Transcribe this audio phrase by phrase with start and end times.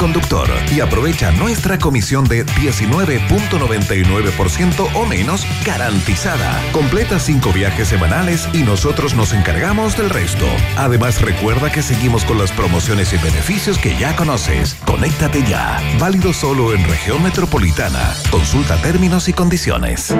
[0.00, 6.58] conductor y aprovecha nuestra comisión de 19.99% o menos garantizada.
[6.72, 10.46] Completa cinco viajes semanales y nosotros nos encargamos del resto.
[10.78, 14.74] Además, recuerda que seguimos con las promociones y beneficios que ya conoces.
[14.86, 15.78] Conéctate ya.
[15.98, 18.14] Válido solo en región metropolitana.
[18.30, 20.14] Consulta términos y condiciones.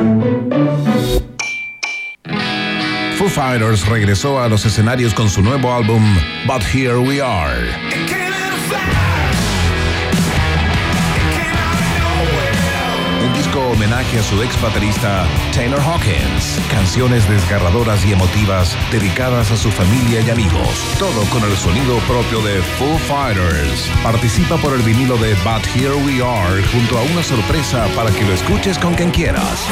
[3.17, 6.05] Foo Fighters regresó a los escenarios con su nuevo álbum
[6.47, 7.71] But Here We Are.
[13.59, 16.61] Homenaje a su ex baterista Taylor Hawkins.
[16.71, 20.95] Canciones desgarradoras y emotivas dedicadas a su familia y amigos.
[20.99, 23.91] Todo con el sonido propio de Foo Fighters.
[24.03, 28.25] Participa por el vinilo de But Here We Are junto a una sorpresa para que
[28.25, 29.67] lo escuches con quien quieras.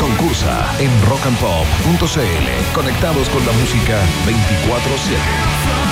[0.00, 2.74] Concursa en rockandpop.cl.
[2.74, 5.91] Conectados con la música 24-7.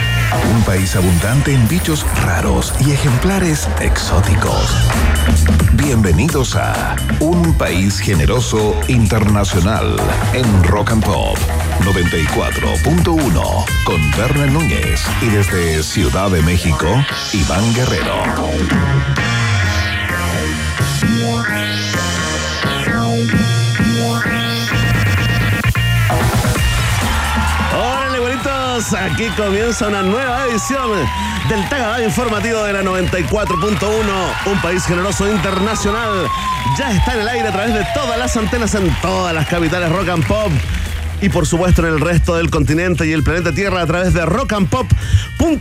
[0.33, 4.69] Un país abundante en bichos raros y ejemplares exóticos.
[5.73, 9.97] Bienvenidos a Un País Generoso Internacional
[10.33, 11.37] en Rock and Pop
[11.81, 16.87] 94.1 con Berna Núñez y desde Ciudad de México,
[17.33, 18.23] Iván Guerrero.
[28.89, 30.89] Aquí comienza una nueva edición
[31.47, 36.27] del Tagada Informativo de la 94.1, un país generoso internacional.
[36.79, 39.89] Ya está en el aire a través de todas las antenas en todas las capitales
[39.91, 40.51] rock and pop.
[41.21, 44.25] Y por supuesto en el resto del continente y el planeta Tierra a través de
[44.25, 44.95] rockandpop.cl,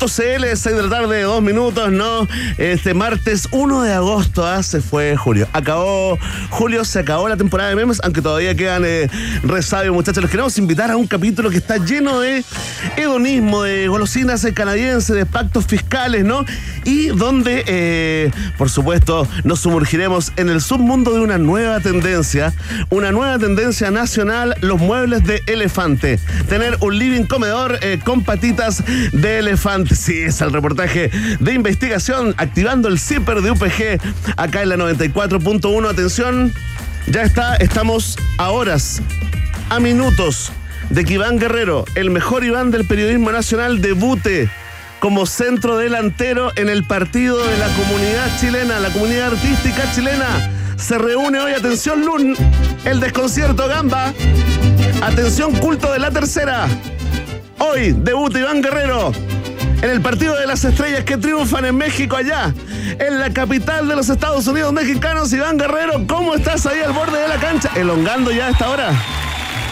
[0.07, 2.27] 6 de la tarde, dos minutos, ¿no?
[2.57, 5.47] Este martes 1 de agosto, ah, se fue Julio.
[5.53, 6.19] Acabó,
[6.49, 9.11] Julio, se acabó la temporada de memes, aunque todavía quedan eh,
[9.43, 10.23] resabios, muchachos.
[10.23, 12.43] Les queremos invitar a un capítulo que está lleno de
[12.97, 16.45] hedonismo, de golosinas canadienses, de pactos fiscales, ¿no?
[16.85, 22.55] Y donde, eh, por supuesto, nos sumergiremos en el submundo de una nueva tendencia,
[22.89, 26.19] una nueva tendencia nacional, los muebles de elefante.
[26.49, 29.95] Tener un living comedor eh, con patitas de elefante.
[29.95, 34.01] Sí, es el reportaje de investigación activando el zipper de UPG
[34.37, 35.91] acá en la 94.1.
[35.91, 36.53] Atención,
[37.07, 39.03] ya está, estamos a horas,
[39.69, 40.53] a minutos
[40.91, 44.51] de que Iván Guerrero, el mejor Iván del periodismo nacional, debute
[45.01, 50.51] como centro delantero en el partido de la comunidad chilena, la comunidad artística chilena.
[50.77, 52.37] Se reúne hoy, atención Lun,
[52.85, 54.13] el desconcierto Gamba.
[55.03, 56.69] Atención culto de la tercera.
[57.59, 59.13] Hoy debuta Iván Guerrero
[59.83, 62.53] en el partido de las estrellas que triunfan en México allá,
[62.99, 65.33] en la capital de los Estados Unidos mexicanos.
[65.33, 67.71] Iván Guerrero, ¿cómo estás ahí al borde de la cancha?
[67.75, 68.93] Elongando ya a esta hora.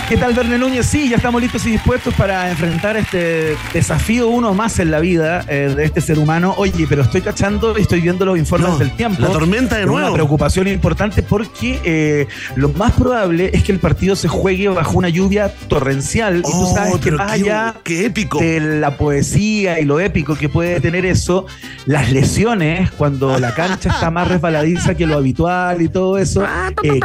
[0.08, 0.86] ¿Qué tal, Verne Núñez?
[0.86, 5.44] Sí, ya estamos listos y dispuestos para enfrentar este desafío uno más en la vida
[5.48, 6.54] eh, de este ser humano.
[6.56, 9.20] Oye, pero estoy cachando y estoy viendo los informes No, del tiempo.
[9.20, 10.06] la tormenta de nuevo.
[10.06, 12.26] Una preocupación importante porque eh,
[12.56, 16.38] lo más probable es que el partido se juegue bajo una lluvia torrencial.
[16.38, 18.38] y tú Oh, sabes que pero más qué- allá qué épico.
[18.38, 21.44] de la poesía y lo épico que puede tener eso,
[21.84, 26.44] las lesiones, cuando la cancha está más resbaladiza que lo habitual y todo eso,
[26.82, 26.98] eh,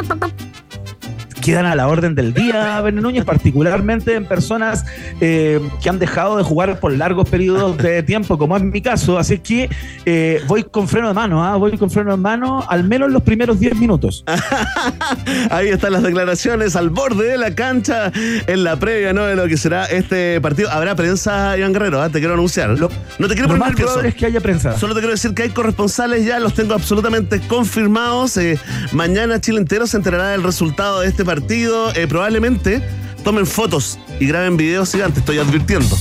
[1.43, 4.85] quedan a la orden del día, Verne Núñez, particularmente en personas
[5.19, 9.19] eh, que han dejado de jugar por largos periodos de tiempo, como es mi caso.
[9.19, 9.69] Así que
[10.05, 11.57] eh, voy con freno de mano, ¿ah?
[11.57, 14.23] voy con freno de mano al menos los primeros 10 minutos.
[15.49, 18.11] Ahí están las declaraciones al borde de la cancha
[18.47, 19.25] en la previa ¿no?
[19.25, 20.69] de lo que será este partido.
[20.71, 22.09] Habrá prensa, Iván Guerrero, ¿ah?
[22.09, 22.69] te quiero anunciar.
[22.79, 22.89] Lo-
[23.19, 24.77] no te quiero Lo poner más probable es que haya prensa.
[24.79, 28.37] Solo te quiero decir que hay corresponsales ya, los tengo absolutamente confirmados.
[28.37, 28.57] Eh,
[28.93, 31.32] mañana Chile entero se enterará del resultado de este partido.
[31.41, 32.81] Eh, probablemente
[33.23, 35.97] tomen fotos y graben videos gigantes, estoy advirtiendo.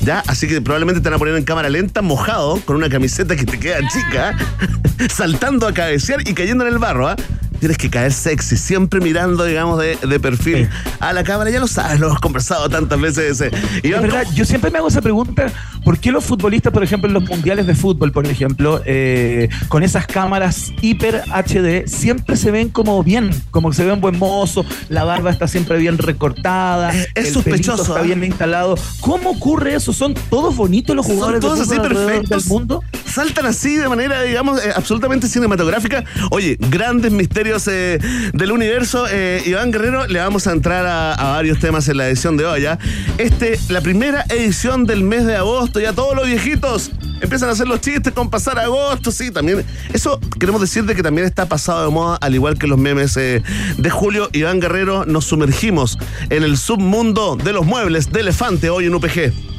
[0.00, 0.22] ¿Ya?
[0.26, 3.44] Así que probablemente te van a poner en cámara lenta, mojado, con una camiseta que
[3.44, 4.36] te queda chica,
[5.08, 7.16] saltando a cabecear y cayendo en el barro, ¿ah?
[7.64, 10.94] Tienes que caer sexy, siempre mirando, digamos, de, de perfil Sí.
[11.00, 11.48] a la cámara.
[11.48, 13.40] Ya lo sabes, lo hemos conversado tantas veces.
[13.40, 13.50] eh.
[13.82, 15.46] Es verdad, yo siempre me hago esa pregunta
[15.82, 19.82] ¿Por qué los futbolistas, por ejemplo, en los mundiales de fútbol, por ejemplo, eh, con
[19.82, 24.64] esas cámaras hiper HD, siempre se ven como bien, como que se ven buen mozo,
[24.88, 28.04] la barba está siempre bien recortada, es, es el sospechoso, está ¿eh?
[28.06, 28.76] bien instalado.
[29.00, 29.92] ¿Cómo ocurre eso?
[29.92, 32.42] ¿Son todos bonitos los jugadores Son todos de así fútbol perfectos.
[32.44, 32.82] del mundo?
[33.04, 36.02] Saltan así de manera, digamos, eh, absolutamente cinematográfica.
[36.30, 37.98] Oye, grandes misterios eh,
[38.32, 39.06] del universo.
[39.10, 42.62] Eh, Iván Guerrero, le vamos a entrar a, varios temas en la edición de hoy.
[42.62, 42.78] ¿ya?
[43.18, 46.90] Este, la primera edición del mes de agosto, ya todos los viejitos
[47.20, 49.64] empiezan a hacer los chistes con pasar agosto, sí, también.
[49.92, 53.16] Eso queremos decir de que también está pasado de moda, al igual que los memes
[53.16, 53.42] eh,
[53.78, 54.28] de julio.
[54.32, 55.98] Iván Guerrero, nos sumergimos
[56.30, 59.53] en el submundo de los muebles de elefante hoy en UPG.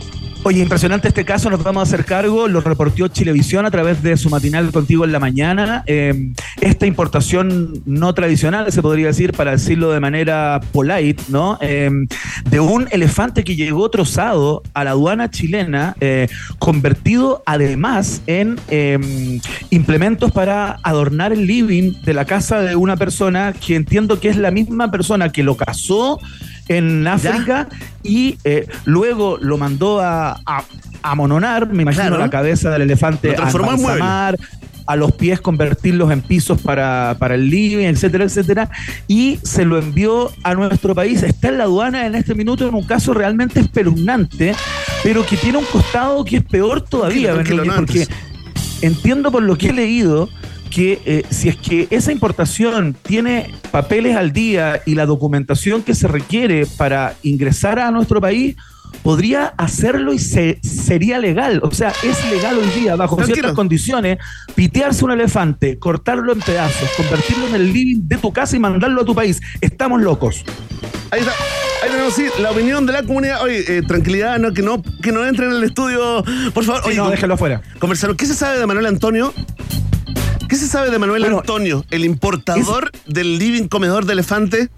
[0.47, 4.15] Oye, impresionante este caso, nos vamos a hacer cargo, lo reportó Chilevisión a través de
[4.15, 5.83] su matinal contigo en la mañana.
[5.87, 11.57] Eh, esta importación no tradicional, se podría decir, para decirlo de manera polite, ¿no?
[11.61, 11.89] Eh,
[12.47, 16.27] de un elefante que llegó trozado a la aduana chilena, eh,
[16.59, 19.39] convertido además en eh,
[19.71, 24.37] implementos para adornar el living de la casa de una persona que entiendo que es
[24.37, 26.19] la misma persona que lo casó
[26.67, 27.67] en África
[28.03, 30.63] y eh, luego lo mandó a, a,
[31.03, 32.17] a mononar, me imagino, Claro.
[32.17, 34.37] la cabeza del elefante a embalsamar,
[34.87, 38.69] a los pies convertirlos en pisos para, para el living, etcétera, etcétera,
[39.07, 41.23] y se lo envió a nuestro país.
[41.23, 44.53] Está en la aduana en este minuto en un caso realmente espeluznante,
[45.03, 48.07] pero que tiene un costado que es peor todavía, Tranquilo, no porque
[48.81, 50.29] entiendo por lo que he leído
[50.75, 55.95] que eh, si es que esa importación tiene papeles al día y la documentación que
[55.95, 58.57] se requiere para ingresar a nuestro país,
[59.01, 61.61] podría hacerlo y se, sería legal.
[61.63, 64.17] O sea, es legal hoy día, bajo ciertas condiciones,
[64.53, 69.03] pitearse un elefante, cortarlo en pedazos, convertirlo en el living de tu casa y mandarlo
[69.03, 69.39] a tu país.
[69.61, 70.43] Estamos locos.
[71.09, 71.31] Ahí está.
[71.83, 73.41] Ahí tenemos, sí, la opinión de la comunidad.
[73.43, 76.21] Oye, eh, tranquilidad, no, que no que no entren en el estudio,
[76.53, 76.81] por favor.
[76.83, 77.61] Sí, Oye, no, déjalo afuera.
[77.79, 78.17] conversaron.
[78.17, 79.33] ¿Qué se sabe de Manuel Antonio?
[80.47, 84.69] ¿Qué se sabe de Manuel Bueno, Antonio, el importador del living comedor de elefante?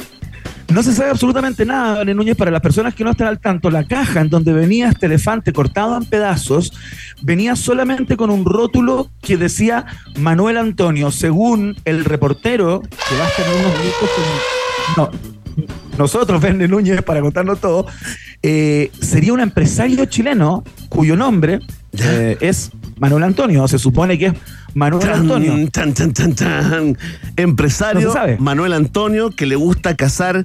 [0.74, 3.70] No se sabe absolutamente nada, Daniel Núñez, para las personas que no están al tanto.
[3.70, 6.74] La caja en donde venía este elefante cortado en pedazos
[7.22, 9.86] venía solamente con un rótulo que decía
[10.18, 14.10] Manuel Antonio, según el reportero, que va a estar en unos minutos
[14.96, 15.12] con- No,
[15.98, 17.88] nosotros, Verne Núñez, para contarnos todo,
[18.44, 21.60] eh, sería un empresario chileno cuyo nombre
[21.98, 23.68] eh, es Manuel Antonio.
[23.70, 24.34] Se supone que es
[24.74, 25.70] Manuel Antonio.
[25.72, 26.98] Tan, tan, tan, tan.
[27.36, 28.38] Empresario No.
[28.40, 30.44] Manuel Antonio que le gusta cazar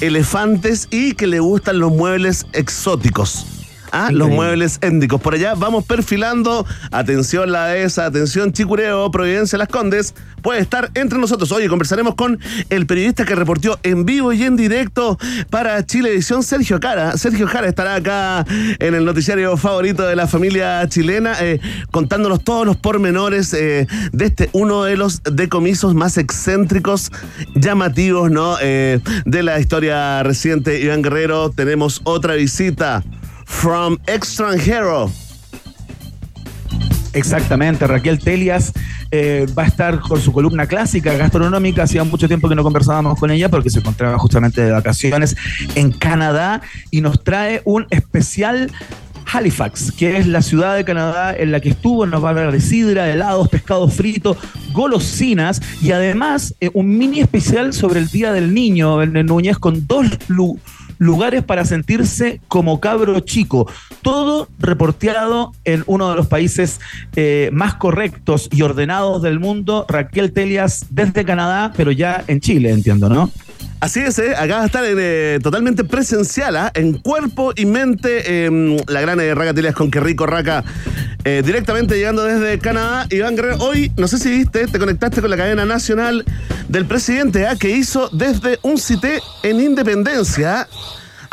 [0.00, 3.46] elefantes y que le gustan los muebles exóticos.
[3.96, 5.20] Ah, los muebles étnicos.
[5.20, 6.66] Por allá vamos perfilando.
[6.90, 10.16] Atención la dehesa, atención Chicureo, Providencia Las Condes.
[10.42, 11.52] Puede estar entre nosotros.
[11.52, 15.16] Oye, conversaremos con el periodista que reportó en vivo y en directo
[15.48, 17.16] para Chilevisión, Sergio Cara.
[17.16, 21.60] Sergio Jara estará acá en el noticiario favorito de la familia chilena, eh,
[21.92, 27.12] contándonos todos los pormenores eh, de este uno de los decomisos más excéntricos,
[27.54, 28.56] llamativos, ¿no?
[28.60, 30.80] Eh, de la historia reciente.
[30.80, 33.04] Iván Guerrero, tenemos otra visita.
[33.60, 35.10] From extranjero.
[37.14, 38.72] Exactamente, Raquel Telias
[39.10, 41.84] eh, va a estar con su columna clásica gastronómica.
[41.84, 45.36] Hacía mucho tiempo que no conversábamos con ella porque se encontraba justamente de vacaciones
[45.76, 46.60] en Canadá
[46.90, 48.70] y nos trae un especial
[49.32, 52.52] Halifax, que es la ciudad de Canadá en la que estuvo, nos va a hablar
[52.52, 54.36] de sidra, helados, pescado frito,
[54.72, 59.86] golosinas y además eh, un mini especial sobre el Día del Niño, en Núñez, con
[59.86, 60.06] dos
[60.98, 63.70] lugares para sentirse como cabro chico.
[64.02, 66.80] Todo reporteado en uno de los países
[67.16, 69.86] eh, más correctos y ordenados del mundo.
[69.88, 73.30] Raquel Telias desde Canadá, pero ya en Chile, entiendo, ¿no?
[73.84, 74.34] Así es, ¿eh?
[74.34, 76.72] acá va a estar eh, totalmente presencial, ¿ah?
[76.74, 80.64] en cuerpo y mente, eh, la gran eh, Raca con que rico Raca,
[81.24, 83.06] eh, directamente llegando desde Canadá.
[83.10, 86.24] Iván Guerrero, hoy, no sé si viste, te conectaste con la cadena nacional
[86.68, 87.56] del presidente, ¿ah?
[87.56, 90.66] que hizo desde un cité en Independencia.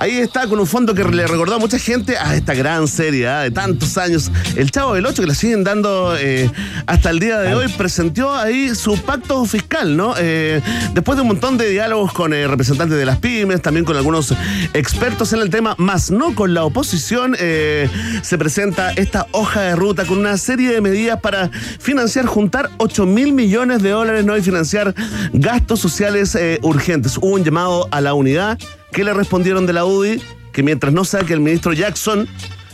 [0.01, 0.03] ¿Ah?
[0.03, 3.27] Ahí está con un fondo que le recordó a mucha gente a esta gran serie
[3.27, 3.41] ¿ah?
[3.41, 4.31] de tantos años.
[4.55, 6.49] El Chavo del Ocho, que la siguen dando eh,
[6.87, 10.15] hasta el día de hoy, presentó ahí su pacto fiscal, ¿no?
[10.17, 10.59] Eh,
[10.95, 14.33] después de un montón de diálogos con eh, representantes de las pymes, también con algunos
[14.73, 20.05] expertos en el tema, más no con la oposición, se presenta esta hoja de ruta
[20.05, 24.35] con una serie de medidas para financiar, juntar 8 mil millones de dólares, ¿no?
[24.35, 24.95] Y financiar
[25.33, 27.17] gastos sociales urgentes.
[27.17, 28.57] Hubo un llamado a la unidad
[28.91, 30.21] que le respondieron de la UDI
[30.51, 32.27] que mientras no saque el ministro Jackson,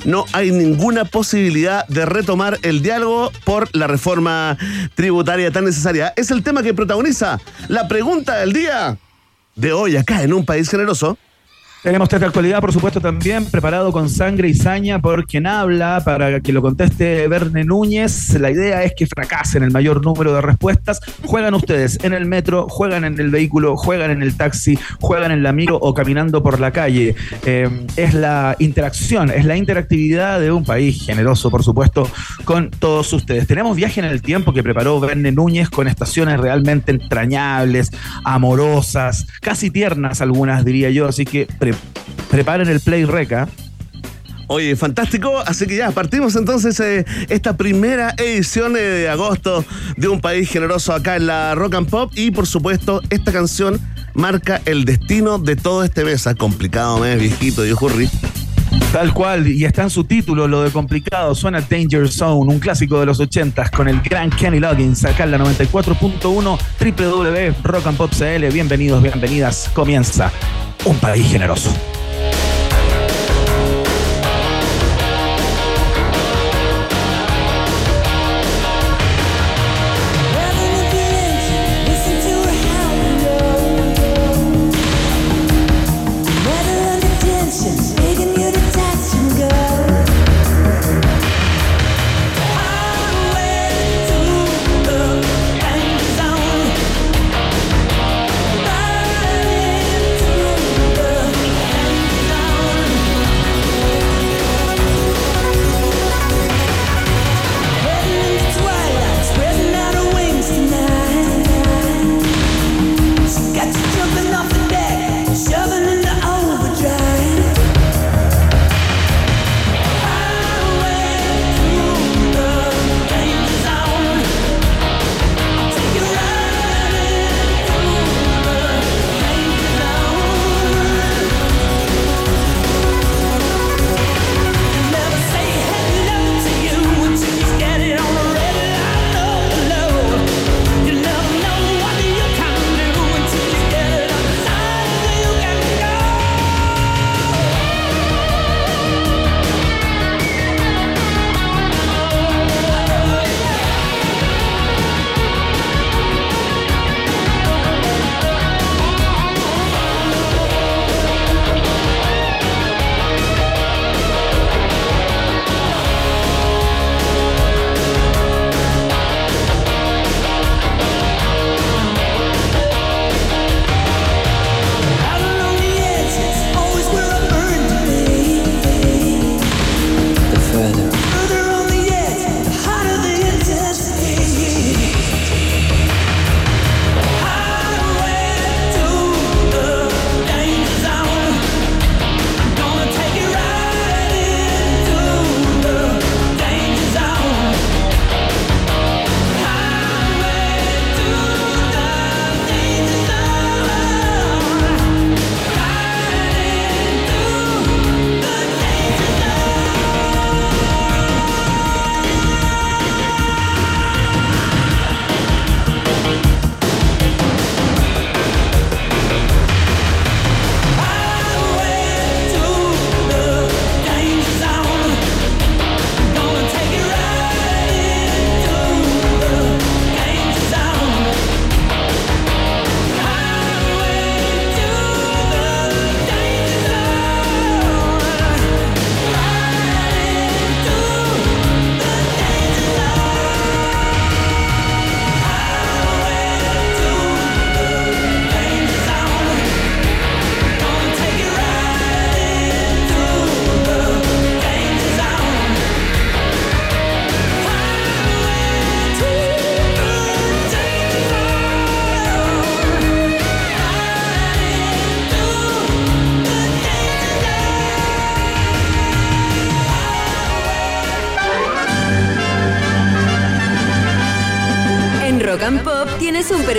[0.06, 4.58] no hay ninguna posibilidad de retomar el diálogo por la reforma
[4.96, 6.14] tributaria tan necesaria.
[6.16, 8.98] Es el tema que protagoniza la pregunta del día
[9.56, 11.18] de hoy acá en un país generoso.
[11.88, 16.02] Tenemos test de actualidad, por supuesto, también preparado con sangre y saña por quien habla,
[16.04, 18.38] para que lo conteste Verne Núñez.
[18.42, 21.00] La idea es que fracasen el mayor número de respuestas.
[21.24, 25.40] Juegan ustedes en el metro, juegan en el vehículo, juegan en el taxi, juegan en
[25.40, 27.16] el amigo o caminando por la calle.
[27.46, 32.06] Eh, es la interacción, es la interactividad de un país generoso, por supuesto,
[32.44, 33.48] con todos ustedes.
[33.48, 37.92] Tenemos viaje en el tiempo que preparó Verne Núñez con estaciones realmente entrañables,
[38.26, 41.08] amorosas, casi tiernas algunas, diría yo.
[41.08, 41.48] Así que
[42.30, 43.48] preparen el play reca.
[44.48, 45.40] Oye, fantástico.
[45.46, 49.64] Así que ya, partimos entonces eh, esta primera edición eh, de agosto
[49.98, 52.12] de Un País Generoso acá en la Rock and Pop.
[52.16, 53.80] Y por supuesto, esta canción
[54.14, 56.28] marca el destino de todo este mes.
[56.28, 58.10] Ah, complicado mes, viejito, y Hurry.
[58.92, 63.00] Tal cual, y está en su título, lo de complicado, suena Danger Zone, un clásico
[63.00, 67.98] de los ochentas con el gran Kenny Loggins, acá en la 94.1 www Rock and
[67.98, 68.50] Pop CL.
[68.52, 70.32] Bienvenidos, bienvenidas, comienza
[70.86, 71.72] un país generoso.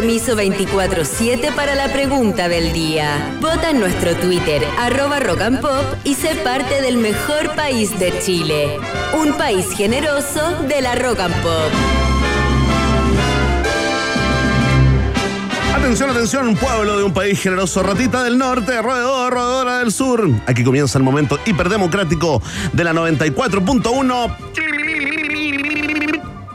[0.09, 3.37] Un permiso 24-7 para la pregunta del día.
[3.43, 8.19] Vota en nuestro Twitter, arroba rock and pop, y sé parte del mejor país de
[8.19, 8.79] Chile.
[9.21, 11.71] Un país generoso de la rock and pop.
[15.77, 20.27] Atención, atención, pueblo de un país generoso, ratita del norte, roedor, roedora del sur.
[20.47, 22.41] Aquí comienza el momento hiperdemocrático
[22.73, 24.37] de la 94.1.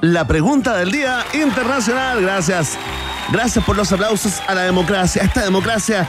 [0.02, 2.20] La pregunta del día internacional.
[2.20, 2.80] Gracias
[3.32, 6.08] Gracias por los aplausos a la democracia, esta democracia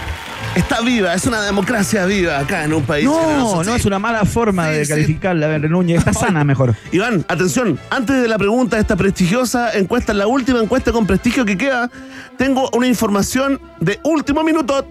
[0.54, 3.06] está viva, es una democracia viva acá en un país.
[3.06, 5.98] No, no es una mala forma de calificarla, ver, Núñez.
[5.98, 6.74] Está sana mejor.
[6.92, 11.44] Iván, atención, antes de la pregunta de esta prestigiosa encuesta, la última encuesta con prestigio
[11.44, 11.90] que queda,
[12.36, 14.86] tengo una información de último minuto.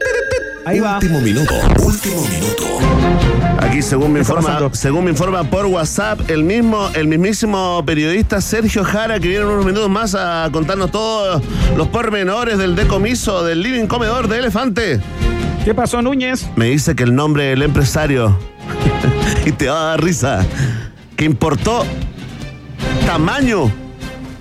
[0.65, 0.95] Ahí va.
[0.95, 3.22] Último minuto, último minuto.
[3.59, 8.83] Aquí, según me informa, según me informa por WhatsApp, el mismo, el mismísimo periodista Sergio
[8.83, 11.41] Jara, que viene unos minutos más a contarnos todos
[11.75, 14.99] los pormenores del decomiso del living comedor de elefante.
[15.63, 16.47] ¿Qué pasó, Núñez?
[16.55, 18.37] Me dice que el nombre del empresario,
[19.45, 20.45] y te va a dar risa,
[21.15, 21.85] que importó
[23.05, 23.71] tamaño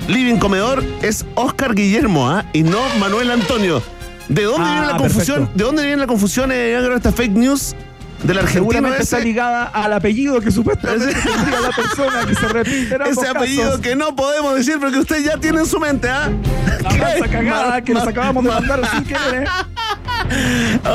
[0.09, 2.45] living comedor es Oscar Guillermo, ¿ah?
[2.53, 3.83] Y no Manuel Antonio.
[4.29, 5.51] ¿De dónde viene la ah, confusión?
[5.55, 7.75] ¿De dónde viene la confusión, eh, esta fake news?
[8.23, 12.99] De la Argentina está ligada al apellido que supuestamente tendría la persona que se repite
[13.11, 16.31] Ese apellido que no podemos decir porque usted ya tiene en su mente, ¿ah?
[17.21, 19.49] La cagada que nos acabamos de mandar sin querer.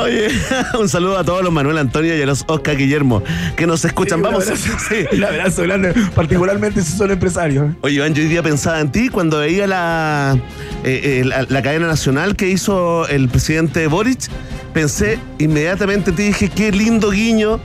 [0.02, 0.28] Oye,
[0.78, 3.22] un saludo a todos los Manuel Antonio y a los Oscar Guillermo
[3.56, 4.22] que nos escuchan.
[4.22, 4.44] Vamos.
[4.88, 5.06] sí.
[5.12, 7.74] Un abrazo grande, particularmente si son empresarios.
[7.80, 10.38] Oye, Iván, yo hoy día pensaba en ti cuando veía la,
[10.84, 14.28] eh, eh, la, cadena nacional que hizo el presidente Boric.
[14.72, 17.60] Pensé inmediatamente, te dije, qué lindo guiño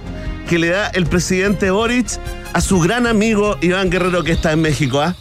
[0.48, 2.08] que le da el presidente Boric
[2.54, 5.00] a su gran amigo Iván Guerrero que está en México.
[5.00, 5.16] ¿ah?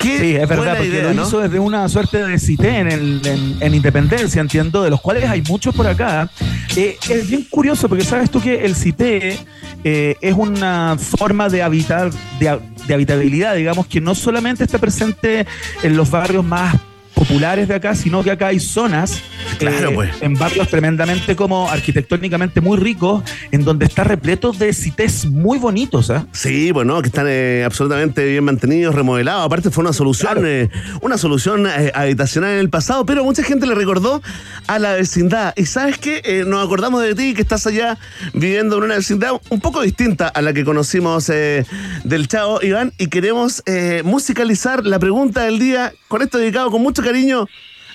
[0.00, 4.90] sí, es verdad, porque lo hizo desde una suerte de cité en, Independencia, entiendo, de
[4.90, 6.30] los cuales hay muchos por acá.
[6.76, 9.38] Eh, es bien curioso porque sabes tú que el cité
[9.84, 15.46] eh, es una forma de habitar, de, de habitabilidad, digamos, que no solamente está presente
[15.82, 16.74] en los barrios más
[17.14, 19.22] populares de acá, sino que acá hay zonas
[19.58, 20.10] claro, eh, pues.
[20.20, 26.10] en barrios tremendamente como arquitectónicamente muy ricos, en donde está repleto de cités muy bonitos.
[26.10, 26.24] ¿eh?
[26.32, 29.46] Sí, bueno, que están eh, absolutamente bien mantenidos, remodelados.
[29.46, 33.74] Aparte fue una solución, eh, una solución habitacional en el pasado, pero mucha gente le
[33.74, 34.22] recordó
[34.66, 35.54] a la vecindad.
[35.56, 37.98] Y sabes qué, nos acordamos de ti que estás allá
[38.32, 43.08] viviendo en una vecindad un poco distinta a la que conocimos del Chavo Iván y
[43.08, 43.62] queremos
[44.04, 47.46] musicalizar la pregunta del día con esto dedicado con mucho cariño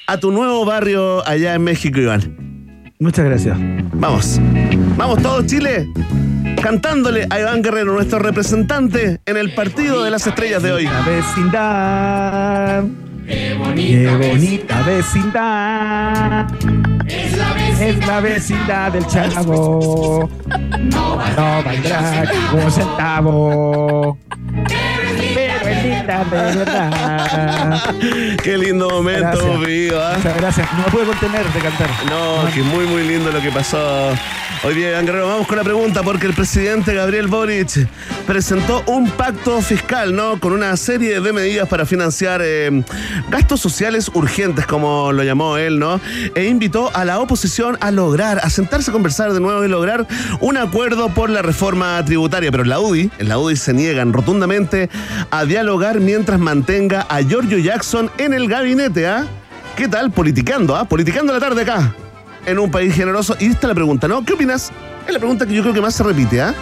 [0.08, 2.94] a tu nuevo barrio allá en México, Iván.
[3.00, 3.58] Muchas gracias.
[3.94, 4.40] Vamos.
[4.98, 5.88] Vamos todos, Chile.
[6.62, 10.84] Cantándole a Iván Guerrero, nuestro representante en el partido de las estrellas de hoy.
[10.84, 12.84] La vecindad.
[13.28, 13.56] Qué
[14.18, 16.48] bonita, vecindad.
[17.08, 18.92] Es la vecindad.
[18.92, 20.30] del chavo.
[20.92, 24.18] No valdrá un centavo
[26.18, 27.96] verdad.
[28.44, 30.14] Qué lindo momento, viva.
[30.18, 30.74] Muchas gracias.
[30.74, 31.90] No me pude contener de cantar.
[32.10, 34.14] No, que muy, muy lindo lo que pasó.
[34.62, 37.88] Hoy día, Guerrero, vamos con la pregunta, porque el presidente Gabriel Boric
[38.28, 40.38] presentó un pacto fiscal, ¿no?
[40.38, 42.84] Con una serie de medidas para financiar eh,
[43.30, 46.02] gastos sociales urgentes, como lo llamó él, ¿no?
[46.36, 50.06] E invitó a la oposición a lograr, a sentarse a conversar de nuevo y lograr
[50.42, 52.52] un acuerdo por la reforma tributaria.
[52.52, 54.90] Pero en la UDI, en la UDI se niegan rotundamente
[55.32, 59.26] a dialogar mientras mantenga a Giorgio Jackson en el gabinete, ¿ah?
[59.78, 60.12] ¿Qué tal?
[60.12, 60.84] Politicando, ¿ah?
[60.84, 61.94] Politicando la tarde acá,
[62.50, 63.36] en un país generoso.
[63.40, 64.24] Y esta es la pregunta, ¿no?
[64.24, 64.72] ¿Qué opinas?
[65.08, 66.54] Es la pregunta que yo creo que más se repite, ¿ah?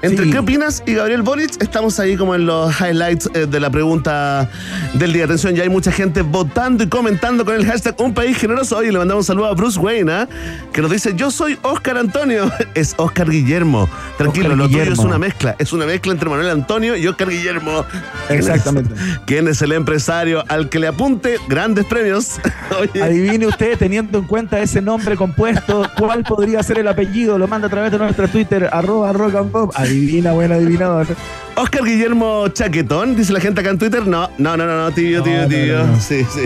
[0.00, 3.68] Entre qué opinas y Gabriel Boric, estamos ahí como en los highlights eh, de la
[3.68, 4.48] pregunta
[4.94, 5.24] del día.
[5.24, 8.76] Atención, ya hay mucha gente votando y comentando con el hashtag Un País Generoso.
[8.76, 10.28] Hoy le mandamos un saludo a Bruce Wayne, ¿ah?
[10.72, 12.50] que nos dice, yo soy Oscar Antonio.
[12.74, 13.88] Es Oscar Guillermo.
[14.18, 15.56] Tranquilo, lo tuyo es una mezcla.
[15.58, 17.84] Es una mezcla entre Manuel Antonio y Oscar Guillermo.
[18.28, 18.94] Exactamente.
[19.26, 22.38] ¿Quién es el empresario al que le apunte grandes premios?
[23.02, 27.36] Adivine usted, teniendo en cuenta ese nombre compuesto, ¿cuál podría ser el apellido?
[27.36, 29.72] Lo manda a través de nuestra Twitter, arroba rock and pop.
[29.88, 31.06] Adivina, buen adivinador.
[31.54, 34.06] Oscar Guillermo Chaquetón, dice la gente acá en Twitter.
[34.06, 35.86] No, no, no, no, no tibio, tibio, tibio.
[35.98, 36.42] Sí, sí.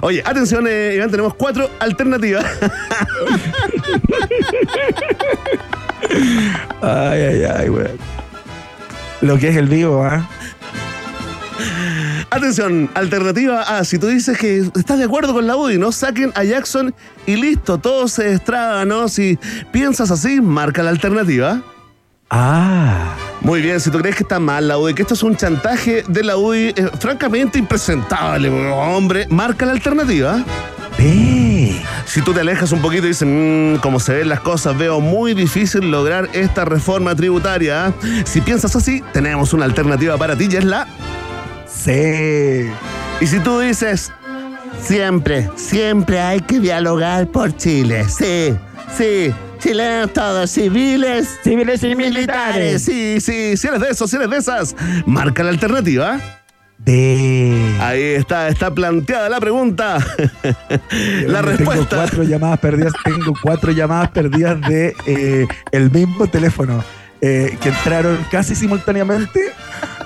[0.00, 2.46] Oye, atención, eh, Iván, tenemos cuatro alternativas.
[6.80, 7.88] ay, ay, ay, güey.
[9.20, 10.26] Lo que es el vivo, ¿ah?
[12.30, 13.84] Atención, alternativa A.
[13.84, 16.94] Si tú dices que estás de acuerdo con la UDI, no saquen a Jackson
[17.26, 19.08] y listo, todo se destraba, ¿no?
[19.08, 19.38] Si
[19.72, 21.62] piensas así, marca la alternativa.
[22.30, 23.16] Ah.
[23.40, 26.02] Muy bien, si tú crees que está mal la UDI, que esto es un chantaje
[26.08, 30.44] de la UDI, eh, francamente impresentable, hombre, marca la alternativa.
[32.06, 35.00] Si tú te alejas un poquito y dices, mmm, como se ven las cosas, veo
[35.00, 37.92] muy difícil lograr esta reforma tributaria.
[38.24, 40.88] Si piensas así, tenemos una alternativa para ti y es la.
[41.66, 42.68] Sí.
[43.20, 44.10] Y si tú dices,
[44.82, 48.04] siempre, siempre hay que dialogar por Chile.
[48.08, 48.56] Sí,
[48.96, 51.38] sí chilenos todos, civiles.
[51.42, 52.82] Civiles y militares.
[52.82, 56.18] Sí, sí, si eres de esos, si eres de esas, marca la alternativa.
[56.78, 57.76] D.
[57.80, 59.98] Ahí está, está planteada la pregunta.
[61.26, 61.86] la respuesta.
[61.88, 66.84] Tengo cuatro llamadas perdidas, tengo cuatro llamadas perdidas de eh, el mismo teléfono.
[67.20, 69.40] Eh, que entraron casi simultáneamente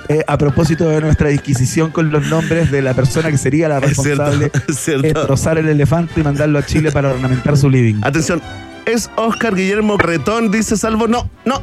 [0.09, 3.81] eh, a propósito de nuestra disquisición con los nombres de la persona que sería la
[3.81, 4.51] responsable
[4.87, 8.01] de trozar el elefante y mandarlo a Chile para ornamentar su living.
[8.01, 8.41] Atención,
[8.87, 10.51] ¿es Oscar Guillermo Carretón?
[10.51, 11.09] Dice Salvo.
[11.09, 11.63] No, no.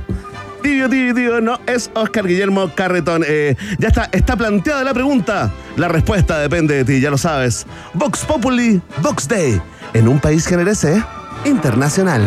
[0.62, 3.24] Tío, tío, tío, no, es Oscar Guillermo Carretón.
[3.26, 5.52] Eh, ya está, está planteada la pregunta.
[5.78, 7.66] La respuesta depende de ti, ya lo sabes.
[7.94, 9.62] Vox Populi, Vox Day.
[9.94, 11.02] En un país generese
[11.46, 12.22] internacional.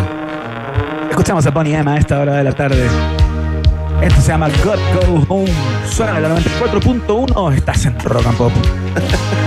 [1.10, 2.86] Escuchamos a Bonnie Emma a esta hora de la tarde.
[4.00, 5.52] Esto se llama God Go Home.
[5.88, 7.54] Suena la 94.1.
[7.54, 8.52] Estás en Rock and Pop.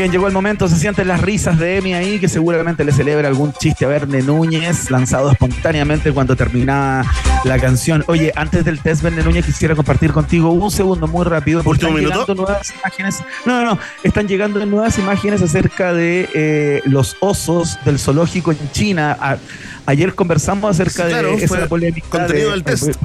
[0.00, 3.28] bien, llegó el momento, se sienten las risas de Emi ahí, que seguramente le celebra
[3.28, 7.04] algún chiste a Verne Núñez, lanzado espontáneamente cuando terminaba
[7.44, 8.02] la canción.
[8.06, 11.62] Oye, antes del test, Verne Núñez, quisiera compartir contigo un segundo muy rápido.
[11.62, 13.22] Porque están llegando nuevas imágenes.
[13.44, 13.78] No, no, no.
[14.02, 19.38] Están llegando nuevas imágenes acerca de eh, los osos del zoológico en China.
[19.84, 22.08] ayer conversamos acerca de esa polémica.
[22.08, 22.96] Contenido del test.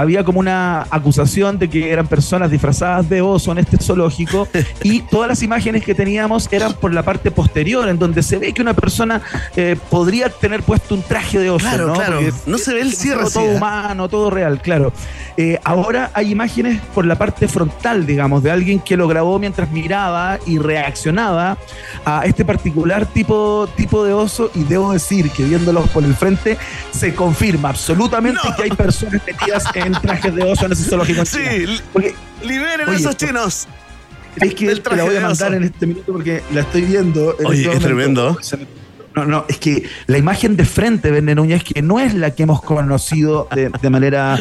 [0.00, 4.48] Había como una acusación de que eran personas disfrazadas de oso en este zoológico
[4.82, 8.52] y todas las imágenes que teníamos eran por la parte posterior, en donde se ve
[8.52, 9.20] que una persona
[9.56, 11.66] eh, podría tener puesto un traje de oso.
[11.66, 11.92] Claro, ¿no?
[11.94, 12.16] claro.
[12.16, 13.24] Porque No se ve el cierre.
[13.32, 13.56] todo, ¿eh?
[13.56, 14.92] humano, todo real, claro.
[15.36, 19.70] Eh, ahora hay imágenes por la parte frontal, digamos, de alguien que lo grabó mientras
[19.70, 21.56] miraba y reaccionaba
[22.04, 26.58] a este particular tipo, tipo de oso y debo decir que viéndolos por el frente
[26.90, 28.54] se confirma absolutamente No.
[28.56, 31.20] que hay personas metidas en trajes de oso en ese zoológico.
[31.20, 33.66] en Sí, Porque liberen a esos chinos.
[34.36, 37.36] es que te la voy a de mandar en este minuto porque la estoy viendo.
[37.38, 38.36] en Oye, este es tremendo.
[39.14, 42.44] No, no, es que la imagen de frente, Verne Núñez, que no es la que
[42.44, 44.38] hemos conocido de, de manera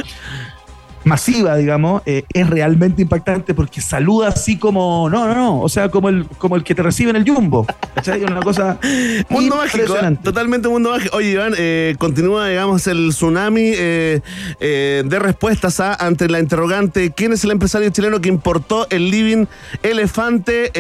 [1.04, 5.90] masiva, digamos, eh, es realmente impactante porque saluda así como, no, no, no, o sea,
[5.90, 7.66] como el, como el que te recibe en el jumbo.
[7.96, 8.24] ¿Cachai?
[8.24, 8.80] Una cosa
[9.30, 10.18] Mundo mágico, ¿eh?
[10.24, 11.18] totalmente mundo mágico.
[11.18, 14.22] Oye, Iván, eh, continúa, digamos, el tsunami eh,
[14.60, 19.46] de respuestas a, ante la interrogante: ¿quién es el empresario chileno que importó el living
[19.84, 20.72] elefante?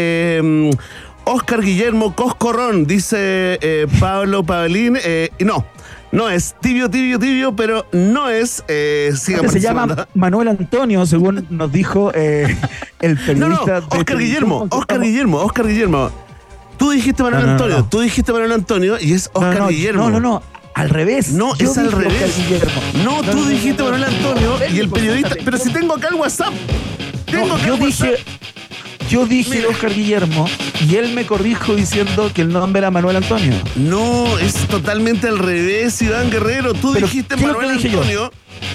[1.25, 3.60] Oscar Guillermo Coscorrón, dice
[3.99, 4.97] Pablo Pavelín.
[5.38, 5.65] y no,
[6.12, 8.63] no es tibio, tibio, tibio, pero no es.
[8.67, 12.56] Eh, Este se llama Manuel Antonio, según nos dijo eh,
[13.02, 13.82] el No, no, periodista.
[13.82, 16.12] de Oscar Guillermo, Oscar Guillermo, Oscar Guillermo.
[16.78, 17.89] Tú dijiste Manuel No, no, no, Antonio, no.
[17.89, 20.04] tú dijiste Manuel Antonio y es No, Oscar no, Guillermo.
[20.04, 20.43] No, no, no.
[20.76, 21.32] Al revés.
[21.34, 22.38] No, Yo es al revés.
[23.04, 25.36] No, tú dijiste no, no, Manuel no, Antonio no, y el no, periodista.
[25.43, 26.54] Pero si tengo acá el WhatsApp.
[27.26, 28.15] Tengo No, acá yo el dije.
[29.10, 29.69] Yo dije Mira.
[29.69, 30.48] Oscar Guillermo
[30.88, 33.54] y él me corrijo diciendo que el nombre era Manuel Antonio.
[33.76, 36.74] No, es totalmente al revés, Iván Guerrero.
[36.74, 38.02] Tú Pero, dijiste ¿qué es lo que Manuel dije yo?
[38.02, 38.32] Antonio.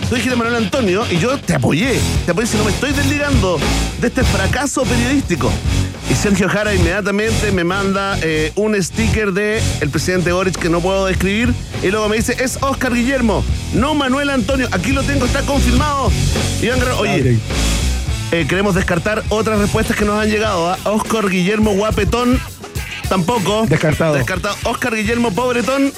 [0.09, 1.99] Tú dijiste Manuel Antonio y yo te apoyé.
[2.25, 3.59] Te apoyé si no me estoy desligando
[4.01, 5.51] de este fracaso periodístico.
[6.11, 10.81] Y Sergio Jara inmediatamente me manda eh, un sticker de el presidente Boric que no
[10.81, 11.55] puedo describir.
[11.83, 14.69] Y luego me dice, es Oscar Guillermo, no Manuel Antonio.
[14.73, 16.11] Aquí lo tengo, está confirmado.
[16.61, 17.39] Iván Guerrero, oye,
[18.35, 20.69] eh, queremos descartar otras respuestas que nos han llegado.
[20.69, 20.77] ¿ah?
[20.85, 22.41] Oscar Guillermo Guapetón,
[23.09, 23.65] tampoco.
[23.67, 24.15] Descartado.
[24.15, 24.57] Descartado.
[24.65, 25.93] Oscar Guillermo Pobretón,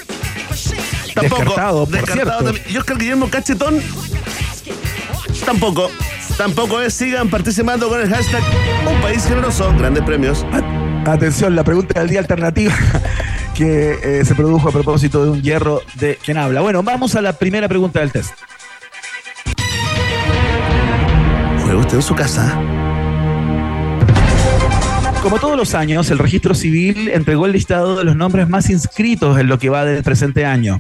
[1.14, 1.42] tampoco.
[1.42, 2.44] Descartado, por cierto.
[2.44, 2.64] también.
[2.68, 3.81] Y Oscar Guillermo Cachetón,
[5.46, 5.90] tampoco.
[6.37, 6.92] Tampoco es.
[6.92, 8.42] Sigan participando con el hashtag
[8.87, 9.72] Un País Generoso.
[9.79, 10.44] Grandes premios.
[11.07, 12.75] Atención, la pregunta del día alternativa
[13.55, 16.61] que eh, se produjo a propósito de un hierro de quien habla.
[16.61, 18.35] Bueno, vamos a la primera pregunta del test.
[21.87, 22.59] Usted en su casa.
[25.22, 29.38] Como todos los años, el registro civil entregó el listado de los nombres más inscritos
[29.40, 30.79] en lo que va del presente año.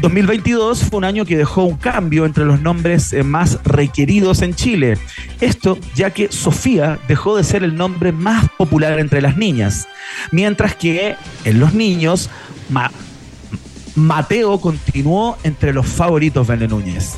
[0.00, 4.52] 2022 fue un año que dejó un cambio entre los nombres eh, más requeridos en
[4.54, 4.98] Chile.
[5.40, 9.86] Esto ya que Sofía dejó de ser el nombre más popular entre las niñas,
[10.32, 11.14] mientras que
[11.44, 12.30] en los niños
[12.68, 12.90] Ma-
[13.94, 17.12] Mateo continuó entre los favoritos de Núñez.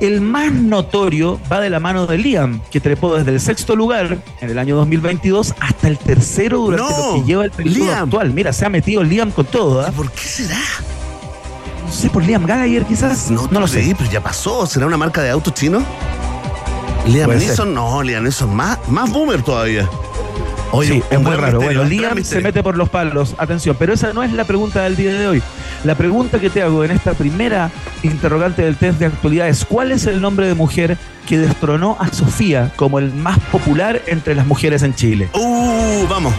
[0.00, 4.18] El más notorio va de la mano de Liam, que trepó desde el sexto lugar
[4.40, 8.04] en el año 2022 hasta el tercero durante No, lo que lleva el periodo Liam.
[8.04, 8.32] actual.
[8.32, 9.80] Mira, se ha metido Liam con todo.
[9.80, 9.90] ¿ah?
[9.96, 10.58] ¿Por qué será?
[11.86, 13.30] No sé, por Liam Gallagher quizás.
[13.30, 13.82] No, No, lo sé.
[13.84, 14.66] Sí, pero ya pasó.
[14.66, 15.82] ¿Será una marca de autos chino?
[17.06, 17.30] Liam.
[17.30, 19.88] Neeson, no, Liam Neeson, más, más boomer todavía.
[20.72, 21.58] Oye, sí, es muy raro.
[21.58, 23.34] misterio, Bueno, Liam se mete por los palos.
[23.38, 25.42] Atención, pero esa no es la pregunta del día de hoy.
[25.84, 27.70] La pregunta que te hago en esta primera
[28.02, 32.08] interrogante del test de actualidad es: ¿cuál es el nombre de mujer que destronó a
[32.12, 35.28] Sofía como el más popular entre las mujeres en Chile?
[35.34, 36.34] Uh, vamos.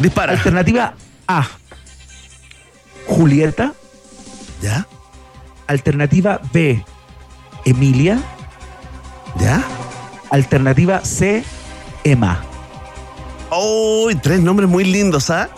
[0.00, 0.32] Dispara.
[0.32, 0.94] Alternativa
[1.28, 1.46] A:
[3.06, 3.74] Julieta.
[4.62, 4.86] ¿Ya?
[5.66, 6.82] Alternativa B:
[7.64, 8.18] Emilia.
[9.38, 9.62] ¿Ya?
[10.30, 11.44] Alternativa C:
[12.02, 12.42] Emma.
[13.56, 15.48] Uy, tres nombres muy lindos, ¿ah?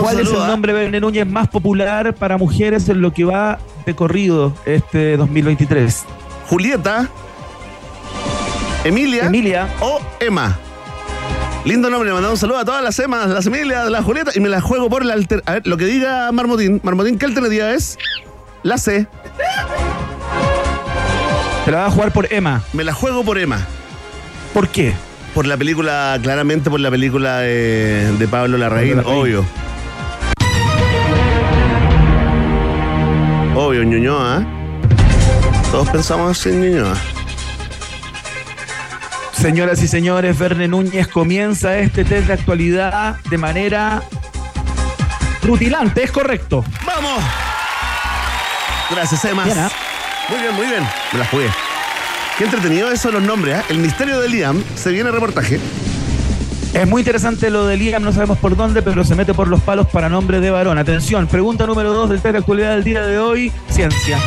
[0.00, 0.48] ¿Cuál es el ¿ah?
[0.48, 6.04] nombre Verne Núñez más popular para mujeres en lo que va de corrido este 2023?
[6.48, 7.08] Julieta,
[8.84, 9.68] Emilia, Emilia.
[9.80, 10.58] o Emma.
[11.64, 14.40] Lindo nombre, le mandamos un saludo a todas las Emas, las Emilias, las Julieta y
[14.40, 15.42] me la juego por la alter...
[15.44, 16.80] A ver, lo que diga Marmotín.
[16.82, 17.98] Marmotín, ¿qué alternativa es?
[18.62, 19.06] La C.
[21.64, 22.62] Te la va a jugar por Emma.
[22.72, 23.66] Me la juego por Emma.
[24.54, 24.94] ¿Por qué?
[25.34, 29.22] Por la película, claramente por la película de, de Pablo Larraín, Pablo Larraín.
[29.22, 29.44] obvio.
[33.54, 34.40] Obvio, Ñuñoa.
[34.42, 34.46] ¿eh?
[35.70, 36.94] Todos pensamos en Ñuñoa.
[39.32, 44.02] Señoras y señores, Verne Núñez comienza este test de actualidad de manera
[45.44, 46.64] rutilante, es correcto.
[46.84, 47.22] ¡Vamos!
[48.90, 49.44] Gracias, Emma.
[49.44, 49.70] Bien, ¿ah?
[50.28, 50.82] Muy bien, muy bien.
[51.12, 51.46] Me la jugué.
[52.38, 53.64] Qué entretenido eso los nombres, ¿ah?
[53.68, 55.58] El misterio de Liam se viene reportaje.
[56.72, 59.60] Es muy interesante lo de Liam, no sabemos por dónde, pero se mete por los
[59.60, 60.78] palos para nombre de varón.
[60.78, 64.18] Atención, pregunta número dos del test de actualidad del día de hoy, ciencia.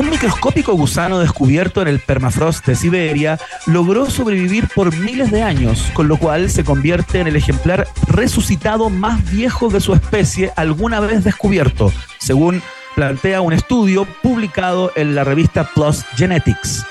[0.00, 5.90] Un microscópico gusano descubierto en el permafrost de Siberia logró sobrevivir por miles de años,
[5.92, 11.00] con lo cual se convierte en el ejemplar resucitado más viejo de su especie alguna
[11.00, 12.62] vez descubierto, según
[12.94, 16.82] plantea un estudio publicado en la revista Plus Genetics.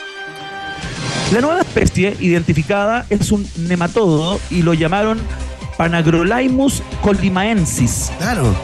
[1.33, 5.19] La nueva especie identificada es un nematodo y lo llamaron
[5.77, 8.11] Panagrolaimus colimaensis.
[8.19, 8.55] Claro.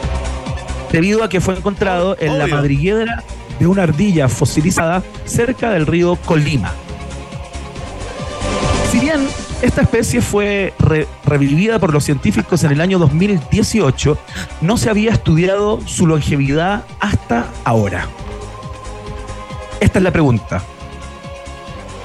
[0.92, 3.24] Debido a que fue encontrado en la madriguera
[3.58, 6.72] de una ardilla fosilizada cerca del río Colima.
[8.90, 9.26] Si bien
[9.62, 10.74] esta especie fue
[11.24, 14.18] revivida por los científicos en el año 2018,
[14.60, 18.06] no se había estudiado su longevidad hasta ahora.
[19.80, 20.62] Esta es la pregunta.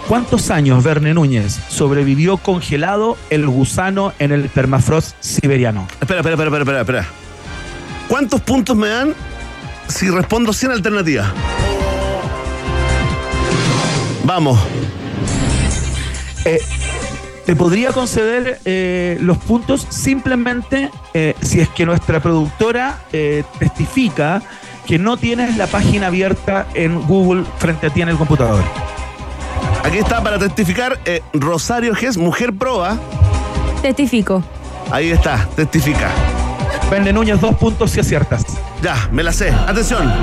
[0.08, 5.88] ¿Cuántos años, Verne Núñez, sobrevivió congelado el gusano en el permafrost siberiano?
[6.02, 7.06] Espera, espera, espera, espera, espera.
[8.10, 9.14] ¿Cuántos puntos me dan
[9.92, 11.32] si respondo sin alternativa?
[14.24, 14.60] Vamos.
[16.46, 16.60] Eh,
[17.46, 23.00] te podría conceder eh, los puntos simplemente eh, si es que nuestra productora
[23.60, 24.42] testifica
[24.86, 28.64] que no tienes la página abierta en Google frente a ti en el computador.
[29.84, 31.00] Aquí está para testificar
[31.34, 32.98] Rosario Gess, mujer proba.
[33.82, 34.44] Testifico.
[34.92, 36.10] Ahí está, testifica.
[36.92, 38.44] Vende Núñez, dos puntos si aciertas.
[38.82, 39.50] Ya, me la sé.
[39.50, 40.14] Atención.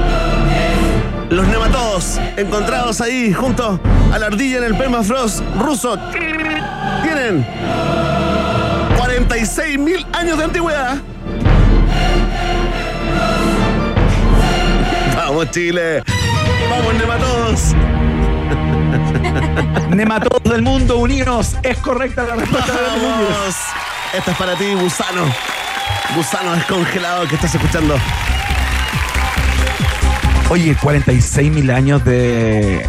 [1.30, 3.80] Los nematodos encontrados ahí junto
[4.12, 5.98] a la ardilla en el permafrost ruso
[7.02, 7.46] tienen
[8.98, 10.98] 46 mil años de antigüedad.
[15.16, 16.02] Vamos, Chile.
[16.68, 17.74] Vamos, nematodos.
[19.96, 21.56] Nematodos del mundo, unidos.
[21.62, 23.56] Es correcta la respuesta Vamos.
[24.12, 25.24] Esta es para ti, gusano
[26.14, 27.96] gusano descongelado que estás escuchando.
[30.50, 32.88] Oye, 46 mil años de,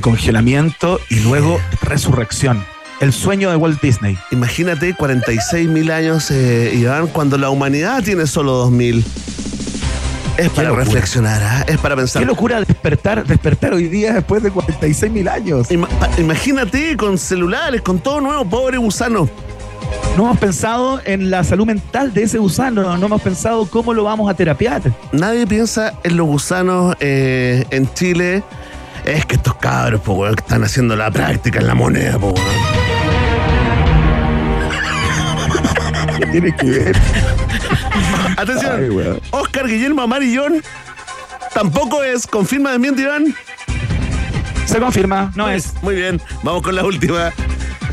[0.00, 2.64] congelamiento y luego resurrección.
[3.00, 4.16] El sueño de Walt Disney.
[4.30, 9.04] Imagínate 46 mil años, eh, Iván, cuando la humanidad tiene solo 2 mil.
[10.36, 11.64] Es para reflexionar, ¿ah?
[11.66, 12.22] es para pensar.
[12.22, 15.68] Qué locura despertar, despertar hoy día después de 46 mil años.
[16.16, 19.28] imagínate con celulares, con todo nuevo, pobre gusano.
[20.16, 24.04] No hemos pensado en la salud mental de ese gusano, no hemos pensado cómo lo
[24.04, 24.82] vamos a terapiar.
[25.12, 28.42] Nadie piensa en los gusanos eh, en Chile.
[29.06, 32.34] Es que estos cabros, po, que están haciendo la práctica en la moneda, po,
[36.18, 36.96] ¿Qué tiene que ver?
[38.36, 40.62] Atención, Oscar Guillermo Amarillón
[41.54, 42.26] tampoco es.
[42.26, 43.34] Confirma de miente, Iván.
[44.66, 45.72] Se confirma, no es.
[45.82, 47.32] Muy bien, vamos con la última.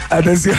[0.10, 0.58] Atención.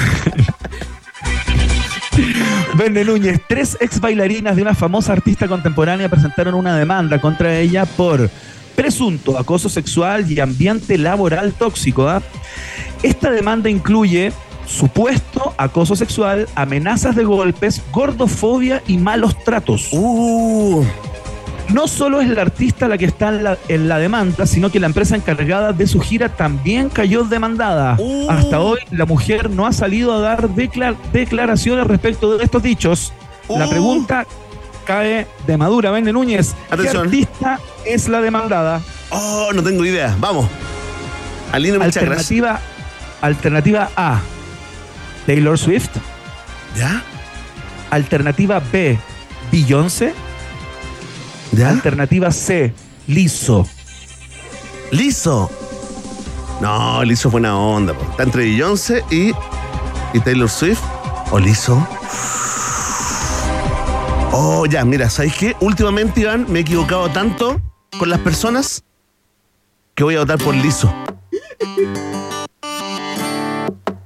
[2.81, 7.85] Verne Núñez, tres ex bailarinas de una famosa artista contemporánea presentaron una demanda contra ella
[7.85, 8.31] por
[8.75, 12.09] presunto acoso sexual y ambiente laboral tóxico.
[12.09, 12.23] ¿ah?
[13.03, 14.33] Esta demanda incluye
[14.65, 19.91] supuesto acoso sexual, amenazas de golpes, gordofobia y malos tratos.
[19.93, 20.83] Uh
[21.73, 25.17] no solo es la artista la que está en la, demanda, sino que la empresa
[25.17, 27.97] encargada de su gira también cayó demandada.
[27.99, 28.31] Uh.
[28.31, 33.13] Hasta hoy la mujer no ha salido a dar declaraciones respecto de estos dichos.
[33.49, 33.71] La uh.
[33.71, 34.27] pregunta
[34.85, 36.55] cae de madura, Vende Núñez.
[36.81, 38.81] ¿Qué artista es la demandada?
[39.11, 40.15] Oh, no tengo idea.
[40.19, 40.47] Vamos.
[41.53, 42.61] alternativa,
[43.21, 44.21] alternativa A,
[45.27, 45.91] Taylor Swift.
[46.77, 47.03] ¿Ya?
[47.91, 48.99] Alternativa B,
[49.51, 50.15] Beyoncé.
[51.59, 52.73] Alternativa C,
[53.07, 53.67] liso.
[54.91, 55.51] Liso.
[56.61, 57.95] No, liso es buena onda.
[58.11, 59.33] Está entre Beyoncé y,
[60.13, 60.81] y Taylor Swift.
[61.31, 61.87] ¿O liso?
[64.33, 65.57] Oh, ya, mira, ¿sabes qué?
[65.61, 67.61] Últimamente, Iván, me he equivocado tanto
[67.99, 68.85] con las personas
[69.95, 70.93] que voy a votar por liso.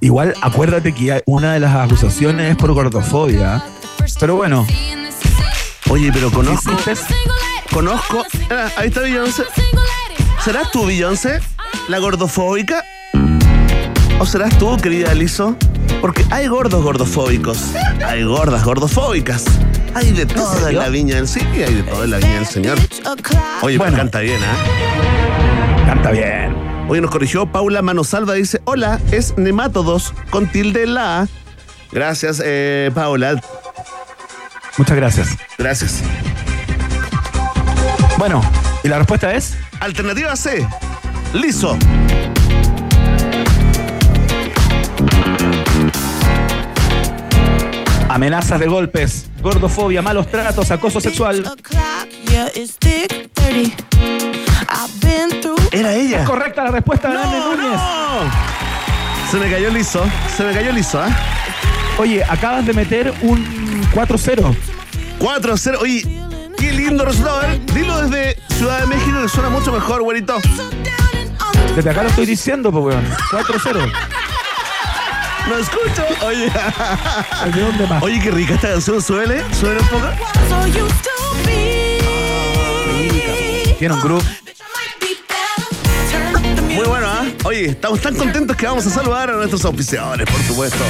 [0.01, 3.63] Igual, acuérdate que una de las acusaciones es por gordofobia.
[4.19, 4.65] Pero bueno,
[5.89, 6.71] Oye, pero conozco.
[7.71, 8.25] Conozco.
[8.49, 9.43] Ah, ahí está Beyoncé.
[10.43, 11.39] ¿Serás tú, Beyoncé?
[11.87, 12.83] ¿La gordofóbica?
[14.19, 15.55] ¿O serás tú, querida Aliso?
[16.01, 17.71] Porque hay gordos gordofóbicos.
[18.05, 19.45] Hay gordas gordofóbicas.
[19.93, 22.45] Hay de todo en la viña del sí, hay de todo en la viña del
[22.45, 22.77] señor.
[23.61, 25.85] Oye, bueno, canta bien, ¿eh?
[25.85, 26.55] Canta bien.
[26.87, 31.27] Oye, nos corrigió Paula Manosalva, dice, hola, es nemátodos con tilde la.
[31.91, 33.41] Gracias, eh, Paula.
[34.77, 35.37] Muchas gracias.
[35.57, 36.01] Gracias.
[38.17, 38.41] Bueno,
[38.83, 39.57] ¿y la respuesta es?
[39.79, 40.67] Alternativa C.
[41.33, 41.77] Liso.
[48.09, 51.43] Amenazas de golpes, gordofobia, malos tratos, acoso sexual.
[55.71, 56.21] Era ella.
[56.21, 57.71] Es correcta la respuesta de Dani Núñez.
[57.71, 58.55] no.
[59.31, 60.05] Se me cayó liso.
[60.35, 61.09] Se me cayó liso, ¿ah?
[61.97, 64.55] Oye, acabas de meter un 4-0.
[65.19, 65.77] 4-0.
[65.79, 66.03] Oye,
[66.57, 67.39] qué lindo resultado.
[67.39, 70.35] A ver, dilo desde Ciudad de México que suena mucho mejor, güerito.
[71.75, 73.05] Desde acá lo estoy diciendo, pues, weón.
[73.31, 73.91] 4-0.
[75.47, 76.25] No escucho.
[76.25, 76.51] Oye.
[77.53, 78.03] ¿De dónde más?
[78.03, 79.01] Oye, qué rica esta canción.
[79.01, 80.07] Suele, suele un poco.
[83.79, 84.25] Tiene un groove.
[86.73, 87.23] Muy bueno, ¿ah?
[87.45, 90.83] Oye, estamos tan contentos que vamos a saludar a nuestros auspiciadores, por supuesto.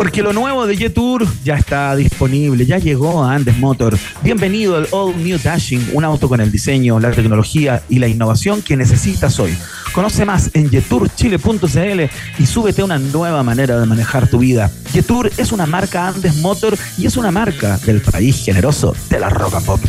[0.00, 3.98] Porque lo nuevo de Jetour ya está disponible, ya llegó a Andes Motor.
[4.22, 8.62] Bienvenido al All New Dashing, un auto con el diseño, la tecnología y la innovación
[8.62, 9.54] que necesitas hoy.
[9.92, 12.00] Conoce más en jeturchile.cl
[12.38, 14.70] y súbete a una nueva manera de manejar tu vida.
[14.90, 19.28] Jetour es una marca Andes Motor y es una marca del país generoso de la
[19.28, 19.80] rock and pop.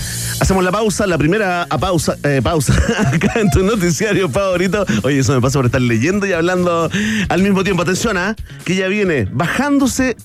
[0.42, 2.74] Hacemos la pausa, la primera pausa, eh, pausa
[3.14, 4.84] acá en tu noticiario favorito.
[5.04, 6.90] Oye, eso me pasa por estar leyendo y hablando
[7.30, 7.84] al mismo tiempo.
[7.84, 8.36] Atención, ¿ah?
[8.66, 10.18] que ya viene bajándose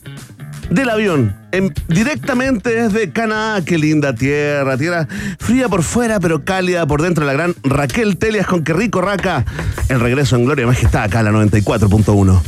[0.71, 3.63] del avión en- directamente desde Canadá.
[3.63, 5.07] Qué linda tierra, tierra
[5.39, 7.27] fría por fuera, pero cálida por dentro.
[7.27, 9.45] La gran Raquel Telias con Qué rico raca.
[9.91, 12.41] El regreso en Gloria y Majestad acá a la 94.1.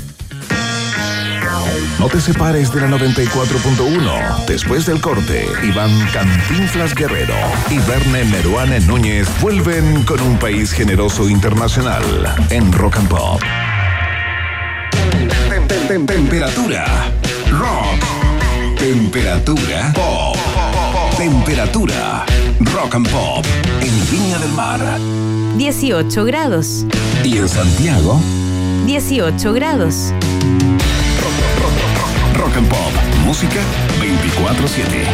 [1.99, 4.47] No te separes de la 94.1.
[4.47, 7.35] Después del corte, Iván Cantinflas Guerrero
[7.71, 12.03] y Verne Meruane Núñez vuelven con un país generoso internacional
[12.51, 13.41] en Rock and Pop.
[15.49, 16.85] Tem- tem- tem- Temperatura.
[17.51, 18.79] Rock.
[18.79, 19.93] Temperatura.
[19.95, 20.37] Pop.
[21.17, 22.25] Temperatura.
[22.61, 23.45] Rock and Pop.
[23.81, 24.81] En Viña del Mar.
[25.57, 26.85] 18 grados.
[27.25, 28.21] Y en Santiago.
[28.87, 30.13] 18 grados.
[32.39, 32.93] Rock and Pop.
[33.25, 33.61] Música
[34.01, 35.07] 24-7.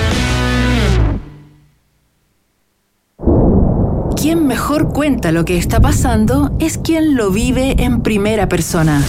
[4.20, 9.02] Quien mejor cuenta lo que está pasando es quien lo vive en primera persona.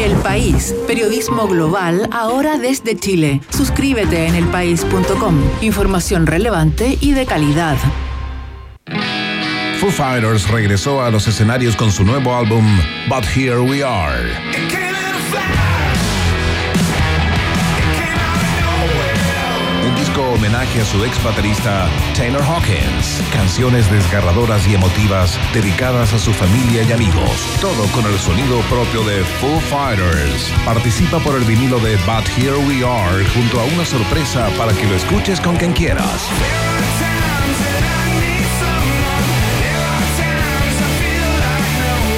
[0.00, 3.40] El País, periodismo global ahora desde Chile.
[3.50, 5.40] Suscríbete en elpaís.com.
[5.60, 7.76] Información relevante y de calidad.
[9.78, 12.64] Foo Fighters regresó a los escenarios con su nuevo álbum
[13.08, 14.87] But Here We Are.
[20.48, 23.22] Homenaje a su ex baterista Taylor Hawkins.
[23.32, 27.58] Canciones desgarradoras y emotivas dedicadas a su familia y amigos.
[27.60, 30.50] Todo con el sonido propio de Foo Fighters.
[30.64, 34.86] Participa por el vinilo de But Here We Are junto a una sorpresa para que
[34.86, 36.30] lo escuches con quien quieras.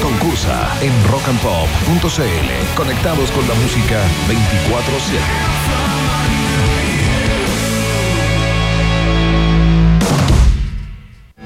[0.01, 2.77] Concursa en rockandpop.cl.
[2.77, 6.00] Conectados con la música 24-7.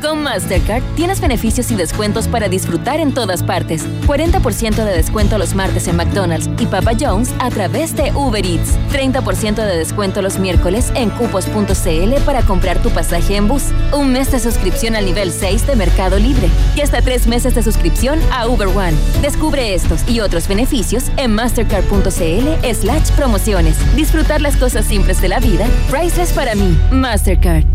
[0.04, 3.86] Con Mastercard tienes beneficios y descuentos para disfrutar en todas partes.
[4.06, 8.76] 40% de descuento los martes en McDonald's y Papa John's a través de Uber Eats.
[8.92, 13.70] 30% de descuento los miércoles en cupos.cl para comprar tu pasaje en bus.
[13.94, 16.50] Un mes de suscripción al nivel 6 de Mercado Libre.
[16.76, 18.98] Y hasta tres meses de suscripción a Uber One.
[19.22, 23.78] Descubre estos y otros beneficios en mastercard.cl slash promociones.
[23.96, 25.66] Disfrutar las cosas simples de la vida.
[25.90, 26.76] Priceless para mí.
[26.90, 27.73] Mastercard.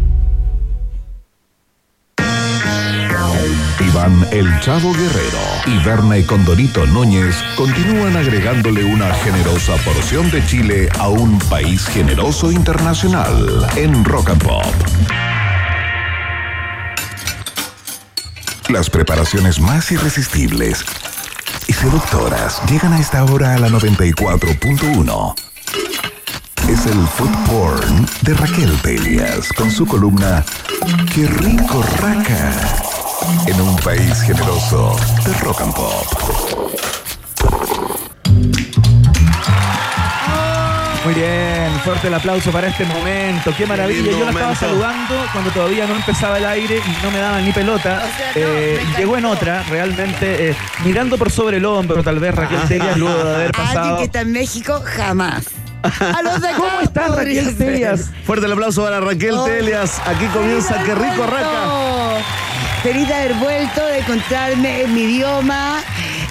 [4.32, 11.10] El Chavo Guerrero y Verne Condorito Núñez continúan agregándole una generosa porción de Chile a
[11.10, 14.66] un país generoso internacional en Rock and Pop.
[18.70, 20.84] Las preparaciones más irresistibles
[21.68, 25.36] y seductoras llegan a esta hora a la 94.1.
[26.70, 30.44] Es el food porn de Raquel Telias con su columna
[31.14, 32.89] Qué rico raca
[33.48, 36.06] en un país generoso de rock and pop.
[41.06, 43.52] Muy bien, fuerte el aplauso para este momento.
[43.58, 44.12] Qué maravilla.
[44.12, 47.52] Yo la estaba saludando cuando todavía no empezaba el aire y no me daban ni
[47.52, 48.04] pelota.
[48.36, 52.98] Eh, llegó en otra, realmente, eh, mirando por sobre el hombro, tal vez Raquel Telias,
[52.98, 53.98] luego de haber Alguien pasado.
[53.98, 55.46] que está en México, jamás.
[55.82, 57.58] A los de acá ¿Cómo estás, Raquel.
[57.58, 58.10] Telias?
[58.26, 59.46] Fuerte el aplauso para Raquel Oh.
[59.46, 60.02] Telias.
[60.06, 62.20] Aquí comienza ¡Feliz Qué rico raca.
[62.84, 65.82] Feliz de haber vuelto, de encontrarme en mi idioma,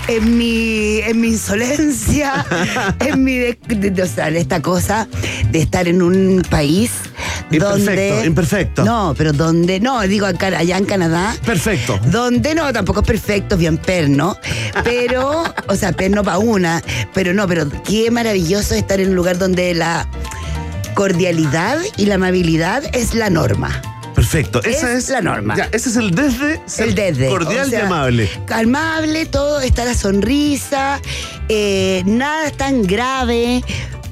[0.08, 2.46] en mi, en mi insolencia,
[3.00, 3.36] en mi.
[3.36, 5.06] de- de- o sea, esta cosa
[5.50, 6.90] de estar en un país
[7.50, 8.26] Imperfecto, donde.
[8.26, 8.84] imperfecto.
[8.84, 9.78] No, pero donde.
[9.78, 11.36] No, digo acá- allá en Canadá.
[11.44, 12.00] Perfecto.
[12.06, 14.34] Donde no, tampoco es perfecto, bien perno.
[14.84, 16.82] Pero, o sea, perno para una.
[17.12, 20.08] Pero no, pero qué maravilloso estar en un lugar donde la
[20.94, 23.82] cordialidad y la amabilidad es la norma.
[24.30, 24.62] Perfecto.
[24.62, 25.56] Esa Es es, la norma.
[25.56, 26.60] Ya, ese es el desde.
[26.66, 27.28] ser El desde.
[27.28, 28.30] Cordial o sea, y amable.
[28.50, 31.00] Amable, todo, está la sonrisa,
[31.48, 33.62] eh, nada es tan grave.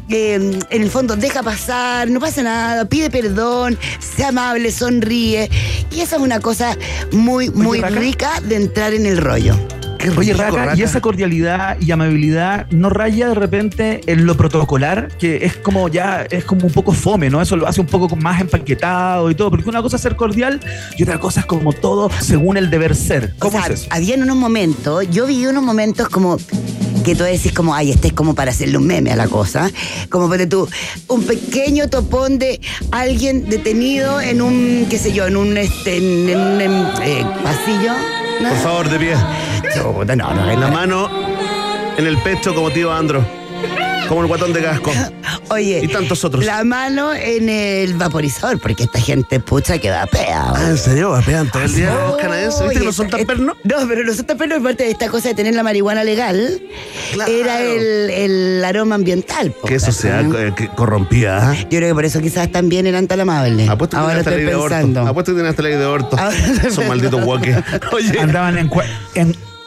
[0.08, 0.34] eh,
[0.70, 5.50] en el fondo, deja pasar, no pasa nada, pide perdón, sea amable, sonríe.
[5.90, 6.78] Y esa es una cosa
[7.12, 9.54] muy, muy rica de entrar en el rollo.
[9.98, 10.74] Qué Oye, Raca.
[10.76, 15.88] y esa cordialidad y amabilidad no raya de repente en lo protocolar, que es como
[15.88, 17.40] ya, es como un poco fome, ¿no?
[17.40, 20.60] Eso lo hace un poco más empaquetado y todo, porque una cosa es ser cordial
[20.96, 23.34] y otra cosa es como todo según el deber ser.
[23.36, 23.88] O ¿Cómo sea, es eso?
[23.90, 26.38] había unos momentos, yo viví unos momentos como
[27.04, 29.70] que tú decís como, ay, este es como para hacerle un meme a la cosa.
[30.10, 30.68] Como ponte tú,
[31.06, 36.28] un pequeño topón de alguien detenido en un, qué sé yo, en un, este, en,
[36.28, 37.92] en un eh, pasillo.
[38.42, 38.48] ¿no?
[38.48, 39.14] Por favor, de pie.
[39.74, 40.72] Chuta, no, no, En la no.
[40.74, 41.10] mano,
[41.96, 43.24] en el pecho, como tío Andro.
[44.08, 44.92] Como el guatón de casco.
[45.48, 46.44] Oye, y tantos otros.
[46.44, 50.44] la mano en el vaporizador, porque esta gente pucha que va pea.
[50.54, 51.10] Ah, ¿en serio?
[51.10, 52.60] ¿Vapean todo el día Oh, los canadienses?
[52.62, 53.56] ¿Viste que no son tan Oye, pernos?
[53.64, 56.62] No, pero no son tan pernos, aparte de esta cosa de tener la marihuana legal,
[57.14, 57.32] Claro.
[57.32, 59.50] era el, el aroma ambiental.
[59.50, 61.50] po, Que eso sea eh, que corrompida.
[61.50, 61.54] ¿ah?
[61.62, 63.68] Yo creo que por eso quizás también eran tan amables.
[63.68, 64.68] Apuesto que Ahora estoy ley de aborto.
[64.76, 65.00] pensando.
[65.00, 65.84] Apuesto que tiene hasta ley de.
[65.84, 66.08] Ahora-
[66.70, 67.56] Son malditos guaques.
[67.92, 68.70] Oye, Andaban en,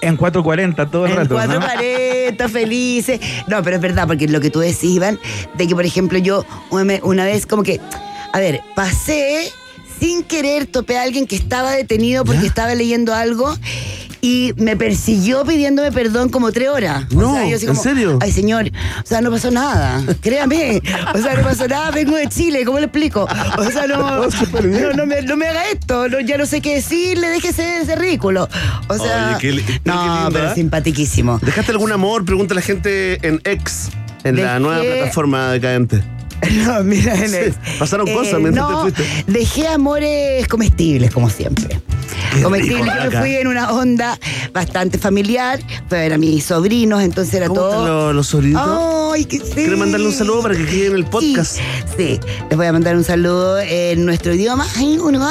[0.01, 1.33] en 440 todo el En rato.
[1.35, 1.59] ¿no?
[1.59, 3.19] 440, felices.
[3.47, 5.19] No, pero es verdad, porque lo que tú decís, Iván,
[5.55, 7.79] de que, por ejemplo, yo una vez como que,
[8.33, 9.51] a ver, pasé
[9.99, 13.55] sin querer, topé a alguien que estaba detenido porque estaba leyendo algo
[14.21, 17.09] y me persiguió pidiéndome perdón como tres horas.
[17.11, 18.19] No, yo así ¿en serio?
[18.21, 18.69] Ay, señor,
[19.03, 20.03] o sea, no pasó nada.
[20.21, 20.81] Créame.
[21.13, 23.27] O sea, no pasó nada, vengo de Chile, ¿cómo le explico?
[23.57, 24.27] O sea, no,
[24.63, 27.81] no, no me, no me haga esto, no, ya no sé qué decirle, déjese de
[27.81, 28.47] ese ridículo.
[28.87, 30.55] O sea, Oye, qué no, lindo, pero ¿eh?
[30.55, 31.39] simpatiquísimo.
[31.41, 32.25] ¿dejaste algún amor?
[32.25, 33.89] Pregunta a la gente en X,
[34.23, 36.03] en la nueva plataforma decadente.
[36.65, 39.23] No, mira, en Sí, el- pasaron cosas mientras no, te fuiste.
[39.31, 41.79] Dejé amores comestibles, como siempre.
[42.33, 42.81] Qué comestibles.
[42.85, 44.17] rico, Yo me fui en una onda
[44.53, 45.59] bastante familiar.
[45.89, 47.69] Ver a mis sobrinos, entonces era ¿Cómo todo.
[47.71, 49.11] están los, los sobrinos?
[49.13, 49.51] Ay, que sí.
[49.53, 51.57] ¿Quiere mandarle un saludo para que quede en el podcast?
[51.57, 51.61] Sí,
[51.97, 52.19] sí.
[52.49, 54.65] les voy a mandar un saludo en nuestro idioma.
[54.77, 55.19] Ay, uno,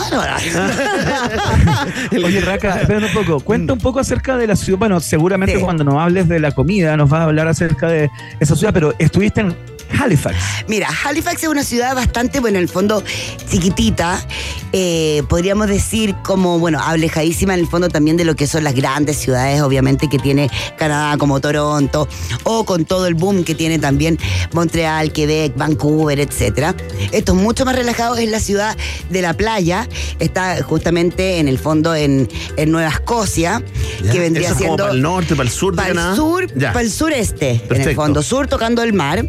[2.24, 3.40] Oye, Raca, espérate un poco.
[3.40, 4.78] Cuenta un poco acerca de la ciudad.
[4.78, 5.61] Bueno, seguramente Sí.
[5.62, 8.94] cuando nos hables de la comida nos vas a hablar acerca de esa ciudad, pero
[8.98, 9.56] estuviste en
[9.99, 10.36] Halifax.
[10.68, 13.03] Mira, Halifax es una ciudad bastante, bueno, en el fondo
[13.51, 14.24] chiquitita,
[14.72, 18.74] eh, podríamos decir como, bueno, alejadísima en el fondo también de lo que son las
[18.74, 22.07] grandes ciudades, obviamente, que tiene Canadá como Toronto,
[22.45, 24.18] o con todo el boom que tiene también
[24.53, 26.74] Montreal, Quebec, Vancouver, etcétera.
[27.12, 28.76] Esto es mucho más relajado, es la ciudad
[29.11, 33.62] de la playa, está justamente en el fondo en, en Nueva Escocia,
[34.05, 34.84] Ya, que vendría eso es como siendo...
[34.84, 36.72] para el norte, para el sur de Para el sur, Ya.
[36.72, 38.22] para el sureste, en el fondo.
[38.22, 39.24] Sur tocando el mar,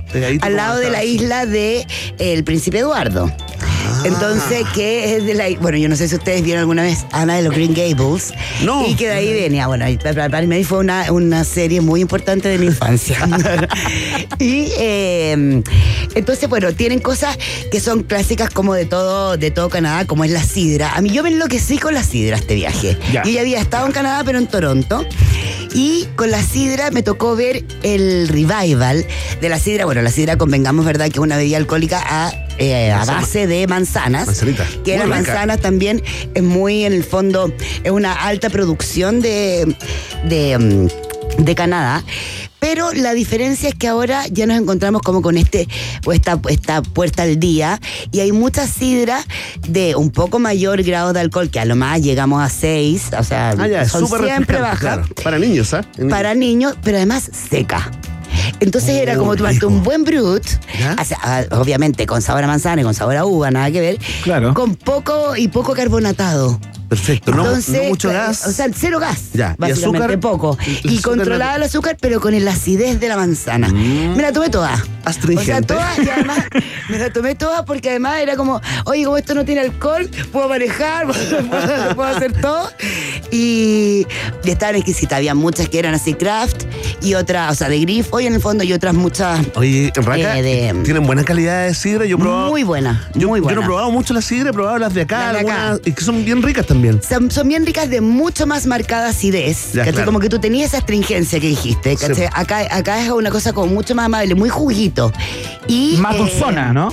[0.50, 1.86] al lado de la isla de
[2.18, 3.32] El Príncipe Eduardo.
[3.90, 4.04] Ah.
[4.06, 5.50] Entonces, que es de la.
[5.60, 8.34] Bueno, yo no sé si ustedes vieron alguna vez Ana de los Green Gables.
[8.64, 8.88] No.
[8.88, 9.68] Y que de ahí venía.
[9.68, 13.18] Bueno, para, mí fue una, una serie muy importante de mi infancia.
[14.40, 15.64] y eh,
[16.16, 17.38] entonces, bueno, tienen cosas
[17.72, 20.96] que son clásicas como de todo, de todo Canadá, como es la sidra.
[20.96, 22.98] A mí yo me enloquecí con la sidra este viaje.
[23.12, 23.24] Ya.
[23.24, 25.06] Yo ya había estado en Canadá, pero en Toronto.
[25.74, 29.06] Y con la sidra me tocó ver el revival
[29.42, 29.86] de la sidra.
[29.86, 31.06] Bueno, la sidra, convengamos, ¿verdad?
[31.06, 33.22] Que es una bebida alcohólica a, eh, a Manzana.
[33.22, 34.26] base de manzanas.
[34.28, 34.66] Manzanita.
[34.84, 35.32] Que Muy las rica.
[35.34, 36.04] manzanas también
[36.34, 37.52] es muy, en el fondo,
[37.84, 39.76] es una alta producción de,
[40.28, 42.04] de, mm, de Canadá.
[42.60, 45.66] Pero la diferencia es que ahora ya nos encontramos como con este
[46.06, 47.80] o esta, esta puerta al día
[48.12, 49.24] y hay mucha sidra
[49.70, 53.24] de un poco mayor grado de alcohol, que a lo más llegamos a 6, o
[53.24, 55.04] sea, Ah, ya, son siempre claro.
[55.24, 55.86] Para niños, ¿ah?
[56.10, 57.90] Para niños, pero además seca.
[58.60, 60.44] Entonces era como tomarte un buen brut,
[61.24, 64.54] ah, obviamente con sabor a manzana y con sabor a uva, nada que ver, Claro.
[64.54, 66.60] con poco y poco carbonatado.
[66.90, 67.32] Perfecto.
[67.32, 68.48] No, Entonces, no mucho eh, gas.
[68.48, 69.32] O sea, cero gas.
[69.34, 70.20] Ya, ¿y Básicamente azúcar?
[70.20, 70.58] poco.
[70.60, 73.68] El- el Y azúcar controlaba nat- el azúcar, pero con la acidez de la manzana.
[73.70, 74.16] Mm.
[74.16, 74.84] Me la tomé toda.
[75.06, 75.74] Astringente.
[75.74, 76.40] O sea, toda, y además
[76.90, 80.50] me la tomé toda porque además era como, oye, como esto no tiene alcohol, puedo
[80.50, 81.08] manejar,
[81.50, 82.70] puedo, puedo hacer todo.
[83.32, 84.06] Y,
[84.44, 85.18] y estaban exquisitas.
[85.18, 86.64] Había muchas que eran así craft
[87.02, 90.38] y otras, o sea, de grifo y en el fondo y otras muchas Oye, Raca,
[90.40, 92.06] Eh, de- tienen buena calidad de sidra.
[92.06, 92.50] Yo he probado.
[92.50, 95.02] muy buenas, Yo, muy yo no he probado mucho la sidra, he probado las de
[95.02, 95.62] acá, Las de acá.
[95.70, 96.79] algunas, y que son bien ricas también.
[97.08, 99.74] Son, son bien ricas de mucho más marcada acidez.
[99.74, 100.06] Ya, claro.
[100.06, 101.98] Como que tú tenías esa astringencia que dijiste.
[102.34, 105.12] Acá, acá es una cosa como mucho más amable, muy juguito.
[105.68, 106.92] Y, Más eh, dulzona, ¿no?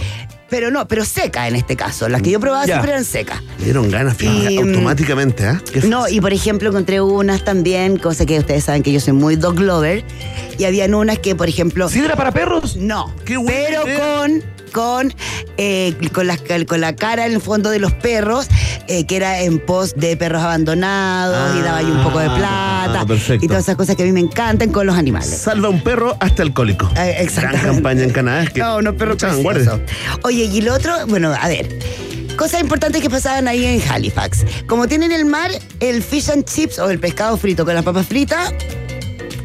[0.49, 2.09] Pero no, pero seca en este caso.
[2.09, 2.75] Las que yo probaba Ya.
[2.75, 3.43] siempre eran secas.
[3.59, 5.61] Me dieron ganas, fíjate, Y, mm, automáticamente, ¿ah?
[5.89, 9.35] No, y por ejemplo encontré unas también, cosa que ustedes saben que yo soy muy
[9.37, 10.05] dog lover.
[10.59, 11.89] Y habían unas que, por ejemplo.
[11.89, 12.77] ¿Sidra para perros?
[12.77, 14.19] No, Qué buena pero idea.
[14.19, 14.43] con
[14.73, 15.15] con,
[15.57, 16.37] eh, con, la,
[16.67, 18.47] con la cara en el fondo de los perros,
[18.89, 23.01] eh, que era en pos de perros abandonados y daba ahí un poco de plata
[23.01, 23.45] Ah, perfecto.
[23.45, 25.29] y todas esas cosas que a mí me encantan con los animales.
[25.39, 26.91] Salva un perro hasta alcohólico.
[26.97, 27.29] Eh.
[27.37, 28.43] Gran campaña en Canadá.
[28.45, 29.17] Es que No, no, perro.
[30.23, 31.69] Oye, y el otro, bueno, a ver.
[32.37, 34.45] Cosas importantes que pasaban ahí en Halifax.
[34.67, 35.51] Como tienen el mar,
[35.81, 38.53] el fish and chips o el pescado frito con las papas fritas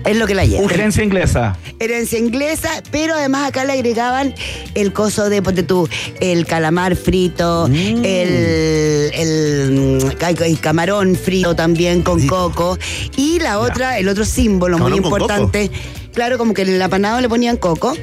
[0.05, 0.71] es lo que la lleva.
[0.71, 1.57] Herencia inglesa.
[1.79, 4.33] Herencia inglesa, pero además acá le agregaban
[4.75, 5.87] el coso de, ponte tú,
[6.19, 8.05] el calamar frito, Mm.
[8.05, 12.77] el, el, mm, el camarón frito también con coco.
[13.17, 15.71] Y la otra, el otro símbolo muy Camarón importante.
[16.13, 17.93] Claro, como que en el apanado le ponían coco.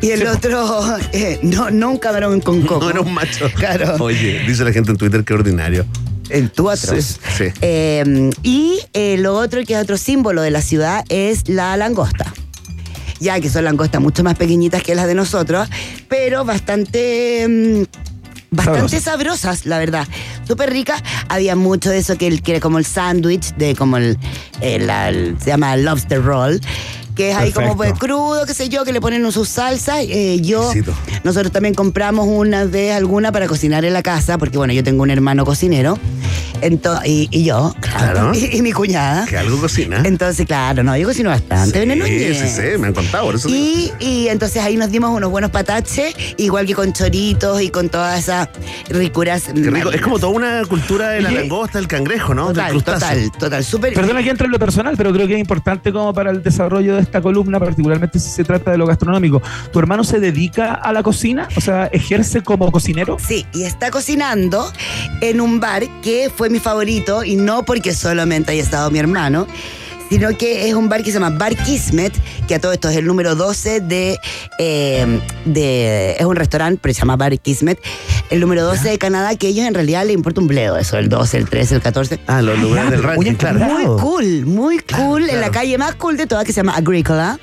[0.00, 0.80] Y el otro,
[1.12, 2.84] eh, no, no un camarón con coco.
[2.84, 3.50] No era un macho.
[3.54, 3.96] Claro.
[3.98, 5.84] Oye, dice la gente en Twitter que ordinario.
[6.28, 7.04] El tú atroz.
[7.04, 7.44] Sí, sí.
[7.62, 12.32] Eh, y eh, lo otro que es otro símbolo de la ciudad es la langosta.
[13.20, 15.68] Ya que son langostas mucho más pequeñitas que las de nosotros,
[16.08, 17.46] pero bastante.
[17.48, 17.82] mm,
[18.50, 20.08] Bastante sabrosas, la verdad.
[20.46, 21.02] Súper ricas.
[21.28, 24.16] Había mucho de eso que, el- que era como el sándwich, de como el,
[24.62, 26.58] el- la- el- se llama lobster roll,
[27.18, 29.98] que es ahí como pues, crudo, qué sé yo, que le ponen sus salsas.
[30.02, 30.70] Eh, yo,
[31.24, 35.02] nosotros también compramos una vez alguna para cocinar en la casa, porque bueno, yo tengo
[35.02, 35.98] un hermano cocinero.
[36.60, 39.26] Ento- y, y yo, claro, y, y mi cuñada.
[39.26, 40.02] Que algo cocina.
[40.04, 41.78] Entonces, claro, no, yo cocino bastante.
[41.78, 43.26] Veneno sí, sí, sí, me han contado.
[43.26, 43.48] Por eso.
[43.48, 47.88] Y, y entonces ahí nos dimos unos buenos pataches, igual que con choritos y con
[47.88, 48.48] todas esas
[48.88, 49.44] ricuras.
[49.54, 49.90] Qué rico.
[49.90, 52.48] Es como toda una cultura de la langosta, del cangrejo, ¿no?
[52.48, 53.94] Total, total, total, súper.
[53.94, 56.94] Perdona que entre en lo personal, pero creo que es importante como para el desarrollo
[56.96, 59.42] de esta columna, particularmente si se trata de lo gastronómico.
[59.72, 61.48] ¿Tu hermano se dedica a la cocina?
[61.56, 63.16] O sea, ¿ejerce como cocinero?
[63.18, 64.70] Sí, y está cocinando
[65.20, 69.46] en un bar que fue mi favorito, y no porque solamente haya estado mi hermano,
[70.08, 72.12] sino que es un bar que se llama Bar Kismet,
[72.46, 74.18] que a todo esto es el número 12 de.
[74.58, 77.78] eh, de es un restaurante, pero se llama Bar Kismet,
[78.30, 80.96] el número 12 de Canadá, que a ellos en realidad le importa un bledo, eso,
[80.98, 82.20] el 12, el 13, el 14.
[82.26, 83.58] Ah, los lugares del ranking, claro.
[83.58, 87.38] Muy cool, muy cool, en la calle más cool de todas, que se llama Agricola.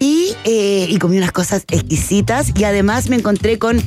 [0.00, 3.80] Y, eh, y comí unas cosas exquisitas y además me encontré con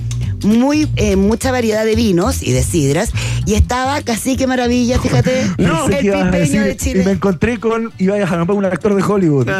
[0.43, 3.11] muy eh, mucha variedad de vinos y de sidras
[3.45, 7.11] y estaba casi que maravilla, fíjate, Pensé el pipeño de decir, Y me Chile.
[7.11, 7.91] encontré con.
[7.97, 9.47] Iba a dejar un actor de Hollywood.
[9.47, 9.53] No,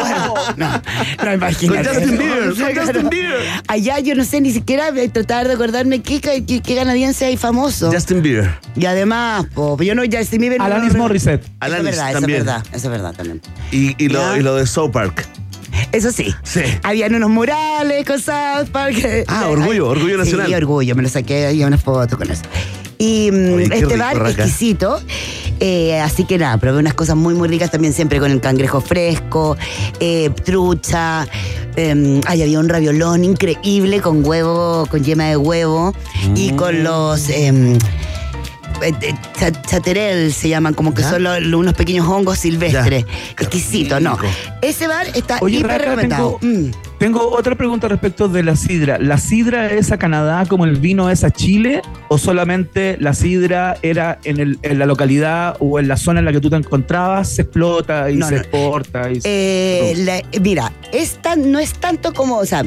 [0.00, 0.82] bueno, no,
[1.24, 1.84] no imagínate.
[1.88, 2.76] Con Justin Bieber, con.
[2.86, 3.40] Justin Bieber.
[3.68, 7.36] Allá yo no sé ni siquiera eh, tratar de acordarme qué, qué, qué canadiense hay
[7.36, 7.90] famoso.
[7.92, 8.50] Justin Bieber.
[8.76, 11.42] Y además, po, yo no, Justin Bieber no- Alanis Morissette.
[11.44, 12.40] Eso es Alanis verdad, también.
[12.42, 13.40] eso es verdad, eso es verdad también.
[13.72, 14.38] Y, y, lo, Ya.
[14.38, 15.26] y lo de South Park.
[15.92, 16.34] Eso sí.
[16.42, 16.60] Sí.
[16.82, 18.96] Habían unos murales con South Park.
[19.26, 20.46] Ah, orgullo, orgullo nacional.
[20.46, 22.42] Sí, orgullo, me lo saqué ahí una foto con eso.
[22.98, 24.30] Y mm, Oye, qué este bar Raca.
[24.44, 25.00] exquisito.
[25.58, 28.80] eh, así que nada, probé unas cosas muy, muy ricas también, siempre con el cangrejo
[28.80, 29.56] fresco,
[30.00, 31.26] eh, trucha.
[31.76, 35.94] eh, ay, había un raviolón increíble con huevo, con yema de huevo
[36.34, 36.56] y Mm.
[36.56, 37.28] con los.
[39.66, 41.10] Chaterel se llaman, como que ¿Ya?
[41.10, 43.04] son lo- lo- unos pequeños hongos silvestres.
[43.36, 44.18] Qué Exquisito, ¿no?
[44.62, 46.70] Ese bar está Oye, hiper Raca, tengo, Mm.
[47.00, 48.98] Tengo otra pregunta respecto de la sidra.
[48.98, 51.80] ¿La sidra es a Canadá como el vino es a Chile?
[52.08, 56.26] ¿O solamente la sidra era en, el- en la localidad o en la zona en
[56.26, 58.40] la que tú te encontrabas, se explota y No, se no.
[58.42, 59.10] exporta?
[59.10, 62.64] Y se- Eh, la- mira, es tan- no es tanto como, o sea,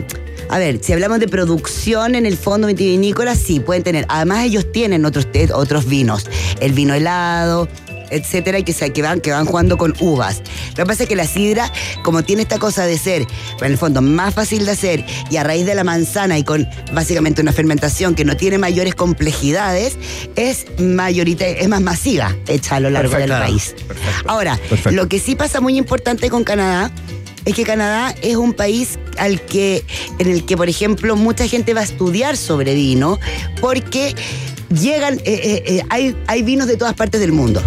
[0.49, 4.05] a ver, si hablamos de producción en el fondo vitivinícola, sí, pueden tener.
[4.09, 6.27] Además, ellos tienen otros, te- otros vinos.
[6.59, 7.67] El vino helado,
[8.13, 10.41] etcétera, y que, se, que, van, que van jugando con uvas.
[10.69, 11.71] Lo que pasa es que la sidra,
[12.03, 13.25] como tiene esta cosa de ser,
[13.59, 16.67] en el fondo, más fácil de hacer, y a raíz de la manzana y con
[16.93, 19.97] básicamente una fermentación que no tiene mayores complejidades,
[20.35, 23.33] es mayorita, es más masiva hecha a lo largo Perfecto.
[23.33, 23.75] del país.
[24.25, 24.91] Ahora, Perfecto.
[24.91, 26.91] lo que sí pasa muy importante con Canadá
[27.45, 29.83] es que Canadá es un país al que,
[30.19, 33.19] en el que, por ejemplo, mucha gente va a estudiar sobre vino
[33.59, 34.15] porque
[34.69, 37.61] llegan, eh, eh, eh, hay, hay vinos de todas partes del mundo.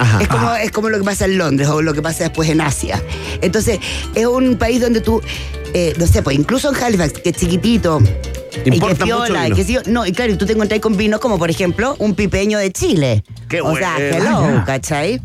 [0.00, 0.20] Ajá.
[0.22, 2.60] Es como, es como lo que pasa en Londres o lo que pasa después en
[2.60, 3.02] Asia.
[3.42, 3.78] Entonces,
[4.14, 5.20] es un país donde tú,
[5.74, 8.00] eh, no sé, pues incluso en Halifax, que es chiquitito,
[8.64, 9.56] y que Importa mucho piola, y vino.
[9.56, 12.14] que sí, no, y claro, y tú te encontrás con vinos como, por ejemplo, un
[12.14, 13.22] pipeño de Chile.
[13.48, 14.64] Qué o sea, hello, Ah.
[14.66, 15.20] ¿cachai?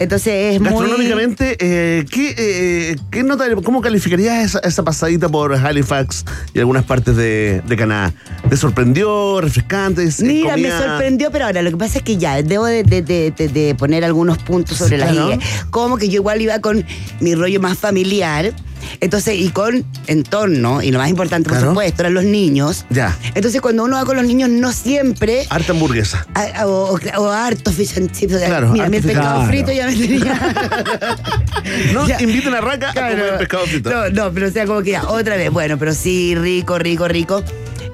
[0.00, 0.70] Entonces es muy...
[0.70, 6.24] Gastronómicamente, eh, ¿qué, eh, qué nota, ¿cómo calificarías esa, esa pasadita por Halifax
[6.54, 8.14] y algunas partes de, de Canadá?
[8.48, 9.42] ¿Te sorprendió?
[9.42, 10.10] ¿Refrescante?
[10.10, 14.02] ¿Se Mira, me sorprendió, pero ahora lo que pasa es que ya debo de, poner
[14.02, 15.32] algunos puntos sobre Sí, las claro.
[15.32, 15.38] IE.
[15.68, 16.82] Como que yo igual iba con
[17.20, 18.54] mi rollo más familiar.
[19.00, 21.70] Entonces, y con entorno, y lo más importante, por Claro.
[21.72, 22.84] supuesto, eran los niños.
[22.90, 23.16] Ya.
[23.34, 25.46] Entonces, cuando uno va con los niños, no siempre.
[25.48, 26.26] Harta hamburguesa.
[26.34, 28.34] a- a- o, o harto fish and chips.
[28.34, 29.46] o Claro, mira, a fish- pescado Claro.
[29.48, 31.16] frito ya me tenía.
[31.92, 32.20] No Ya.
[32.20, 33.16] inviten a Raca a Claro.
[33.16, 33.90] comer pescado frito.
[33.90, 37.06] No, no, pero o sea, como que ya, otra vez, bueno, pero sí, rico, rico,
[37.08, 37.42] rico.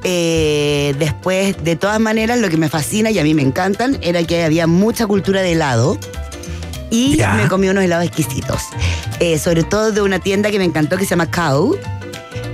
[0.04, 4.22] Eh, después, de todas maneras, lo que me fascina y a mí me encantan era
[4.22, 5.98] que había mucha cultura de helado.
[6.90, 7.34] Y Ya.
[7.34, 8.62] me comí unos helados exquisitos.
[9.20, 11.76] Eh, sobre todo de una tienda que me encantó que se llama Cow.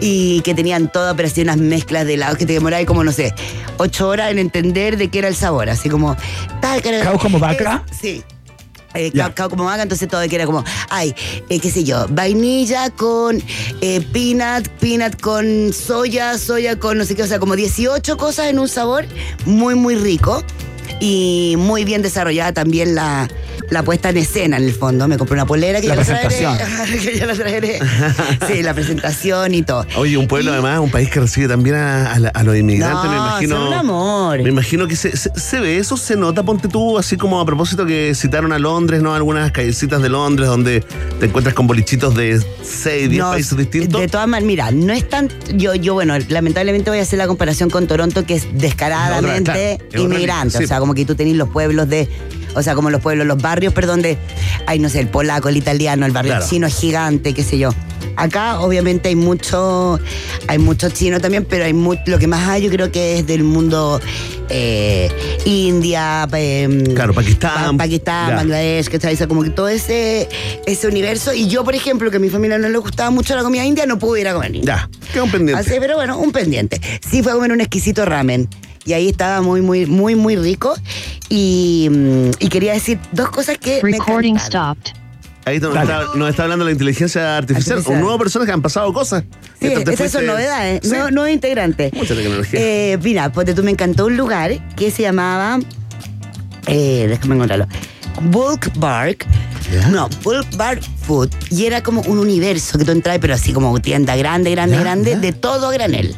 [0.01, 3.13] Y que tenían todo, pero así unas mezclas de helados que te demoraba como, no
[3.13, 3.33] sé,
[3.77, 5.69] ocho horas en entender de qué era el sabor.
[5.71, 6.17] Así como.
[7.05, 7.85] ¿Cow como vaca?
[7.89, 8.25] Eh, sí.
[8.95, 9.13] Eh,
[9.49, 11.15] como vaca, entonces todo que era como, ay,
[11.49, 13.43] eh, qué sé yo, vainilla con
[13.81, 18.47] eh, peanut, peanut con soya, soya con no sé qué, o sea, como 18 cosas
[18.49, 19.07] en un sabor
[19.47, 20.43] muy, muy rico
[21.01, 23.29] y muy bien desarrollada también la,
[23.71, 25.09] la puesta en escena en el fondo.
[25.09, 26.57] Me compré una polera que La ya la presentación.
[26.57, 26.99] traeré.
[27.01, 27.79] que ya la traeré.
[28.47, 29.87] Sí, la presentación y todo.
[29.97, 33.05] Oye, un pueblo además, un país que recibe también a, a la- a los inmigrantes,
[33.05, 33.57] No, me imagino.
[33.57, 34.43] son un amor.
[34.43, 37.47] Me imagino que se, se- se ve eso, se nota, ponte tú, así como a
[37.47, 39.15] propósito que citaron a Londres, ¿no?
[39.15, 40.81] Algunas callecitas de Londres donde
[41.21, 44.01] te encuentras con bolichitos de 6, 10 No, países distintos.
[44.01, 45.29] De todas maneras, mira, no es tan.
[45.55, 49.89] Yo, yo, bueno, lamentablemente voy a hacer la comparación con Toronto, que es descaradamente Otra,
[49.91, 50.59] claro, inmigrante.
[50.59, 50.83] O sea, sí.
[50.93, 52.07] Como que tú tenés los pueblos de.
[52.55, 54.19] O sea, como los pueblos, los barrios, perdón, de.
[54.67, 56.47] Ay, no sé, el polaco, el italiano, el barrio Claro.
[56.47, 57.71] chino es gigante, qué sé yo.
[58.17, 59.99] Acá, obviamente, hay mucho.
[60.49, 63.27] Hay mucho chino también, pero hay mu- lo que más hay, yo creo que es
[63.27, 64.01] del mundo.
[64.55, 65.09] eh,
[65.47, 67.79] India, eh, Claro, Pakistán.
[67.79, 68.37] Pa- Pakistán, Ya.
[68.37, 70.29] Bangladesh, que o sea, como que todo ese,
[70.67, 71.33] ese universo.
[71.33, 73.87] Y yo, por ejemplo, que a mi familia no le gustaba mucho la comida india,
[73.87, 74.53] no pude ir a comer.
[74.61, 75.59] Ya, queda un pendiente.
[75.59, 76.79] Así, pero bueno, un pendiente.
[77.11, 78.47] Sí fue a comer un exquisito ramen.
[78.85, 80.75] Y ahí estaba muy, muy, muy, muy rico.
[81.29, 83.81] Y, mm, y quería decir dos cosas que.
[83.83, 84.93] Recording stopped.
[85.45, 87.79] Ahí nos está, nos está hablando la inteligencia artificial.
[87.79, 87.97] Artificial.
[87.97, 89.25] Un nuevo personaje, han pasado cosas.
[89.61, 90.91] Sí, esas son novedades, Sí.
[90.91, 91.91] nuevo, nuevo integrante.
[91.95, 92.61] Mucha tecnología.
[92.63, 95.59] Eh, mira, porque tú me encantó un lugar que se llamaba.
[96.67, 97.67] Eh, déjame encontrarlo.
[98.31, 99.27] Bulk Bark.
[99.73, 99.89] ¿Ya?
[99.89, 101.31] No, Bulk Bar Food.
[101.51, 104.81] Y era como un universo que tú entras, pero así como tienda grande, grande, Ya,
[104.83, 105.19] grande, ya.
[105.19, 106.15] de todo a granel.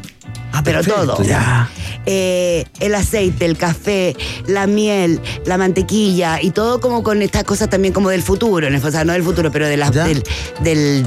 [0.56, 1.24] Ah, pero perfecto, todo.
[1.24, 1.68] Ya.
[2.06, 4.14] Eh, el aceite, el café,
[4.46, 8.74] la miel, la mantequilla y todo como con estas cosas también como del futuro, en
[8.74, 9.90] el fondo, o sea, no del futuro, pero de Ya.
[9.90, 10.22] del,
[10.60, 11.06] del,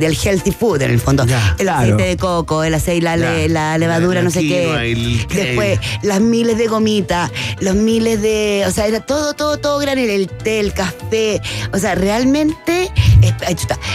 [0.00, 1.24] del healthy food en el fondo.
[1.26, 1.50] Ya.
[1.58, 1.80] el Claro.
[1.80, 4.90] aceite de coco, el aceite, la, le- la levadura, La- la no sé qué.
[4.92, 5.26] el.
[5.28, 7.30] Después, las miles de gomitas,
[7.60, 8.64] los miles de.
[8.66, 11.40] O sea, era todo, todo, todo granel, el té, el café.
[11.72, 12.90] O sea, realmente.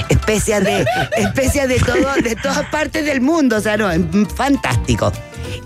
[0.09, 0.85] especias de.
[1.17, 3.57] especias de todo, de todas partes del mundo.
[3.57, 3.99] O sea, no, es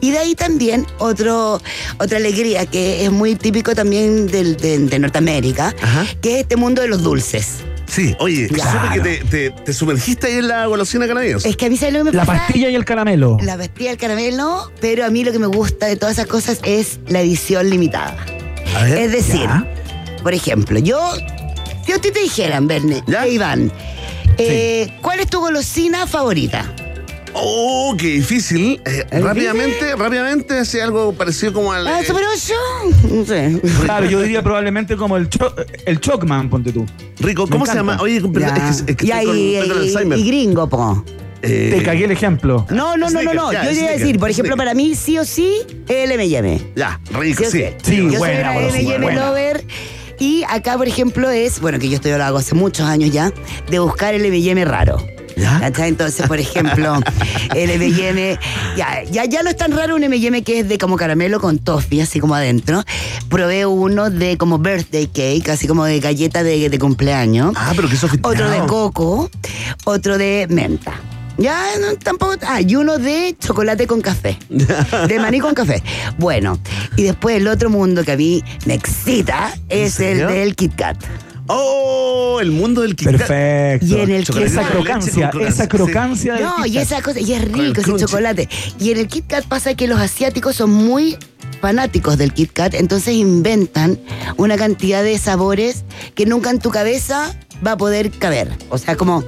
[0.01, 1.61] Y de ahí también otro,
[1.99, 6.05] otra alegría que es muy típico también del- de, de Norteamérica, Ajá.
[6.21, 7.59] que es este mundo de los dulces.
[7.87, 8.93] Sí, oye, Claro.
[8.93, 11.47] que te, te- te sumergiste ahí en la golosina canadiense.
[11.47, 12.39] Es que a mí, ¿sabes lo que me La pasa?
[12.45, 13.37] pastilla y el caramelo.
[13.41, 16.59] La pastilla del caramelo, pero a mí lo que me gusta de todas esas cosas
[16.63, 18.17] es la edición limitada.
[18.75, 18.97] A ver.
[18.97, 19.65] Es decir, Ya.
[20.21, 20.99] por ejemplo, yo,
[21.85, 23.71] si a ti te dijeran, Verne, e Iván,
[24.37, 26.65] eh, ¿cuál es tu golosina favorita?
[27.39, 28.81] Oh, qué difícil.
[28.85, 31.85] Eh, ¿Es rápidamente, rápidamente, hace algo parecido como al.
[31.87, 32.53] Ah, eh, Super 8?
[33.13, 33.61] No sé.
[33.85, 35.53] Claro, yo diría probablemente como el, cho
[35.85, 36.85] el Chocman, ponte tú.
[37.19, 37.97] Rico, ¿cómo se llama?
[38.01, 40.19] Oye, es que, es que Ya, estoy con, y, estoy con y- Alzheimer.
[40.19, 41.03] y gringo, po.
[41.43, 42.65] Eh, Te cagué el ejemplo.
[42.71, 43.51] No, no, no, no, no.
[43.53, 46.59] ya, Yo iba a decir, por ejemplo, para mí sí o sí, el M&M.
[46.75, 47.63] Ya, rico, Sí, sí.
[47.83, 49.25] Sí, yo buena, soy una golosina, M&M buena.
[49.27, 49.63] lover.
[50.19, 53.31] Y acá, por ejemplo, es, bueno, que yo estoy lo hago hace muchos años ya,
[53.69, 54.97] de buscar el M&M raro.
[55.37, 55.71] ¿Ya?
[55.85, 56.99] Entonces, por ejemplo,
[57.55, 58.39] el M&M,
[58.75, 61.59] ya, ya, ya no es tan raro un M&M que es de como caramelo con
[61.59, 62.83] toffee, así como adentro.
[63.29, 67.53] Probé uno de como birthday cake, así como de galleta de, de cumpleaños.
[67.55, 68.33] Ah, pero qué sofisticado.
[68.33, 69.29] Otro de coco,
[69.85, 70.93] otro de menta.
[71.37, 72.33] Ya, no, tampoco.
[72.47, 74.39] Ah, y uno de chocolate con café.
[74.49, 75.83] De maní con café.
[76.17, 76.57] Bueno,
[76.95, 80.97] y después el otro mundo que a mí me excita es el del Kit Kat.
[81.47, 83.17] Oh, el mundo del Kit Kat.
[83.17, 83.85] Perfecto.
[83.85, 87.33] Y en el Chocolate esa crocancia, esa crocancia, del No, Kit y esa cosa, y
[87.33, 88.49] es rico ese chocolate.
[88.79, 91.17] Y en el Kit Kat pasa que los asiáticos son muy
[91.61, 93.99] fanáticos del Kit Kat, entonces inventan
[94.37, 95.83] una cantidad de sabores
[96.15, 97.35] que nunca en tu cabeza
[97.65, 98.49] va a poder caber.
[98.69, 99.23] O sea, como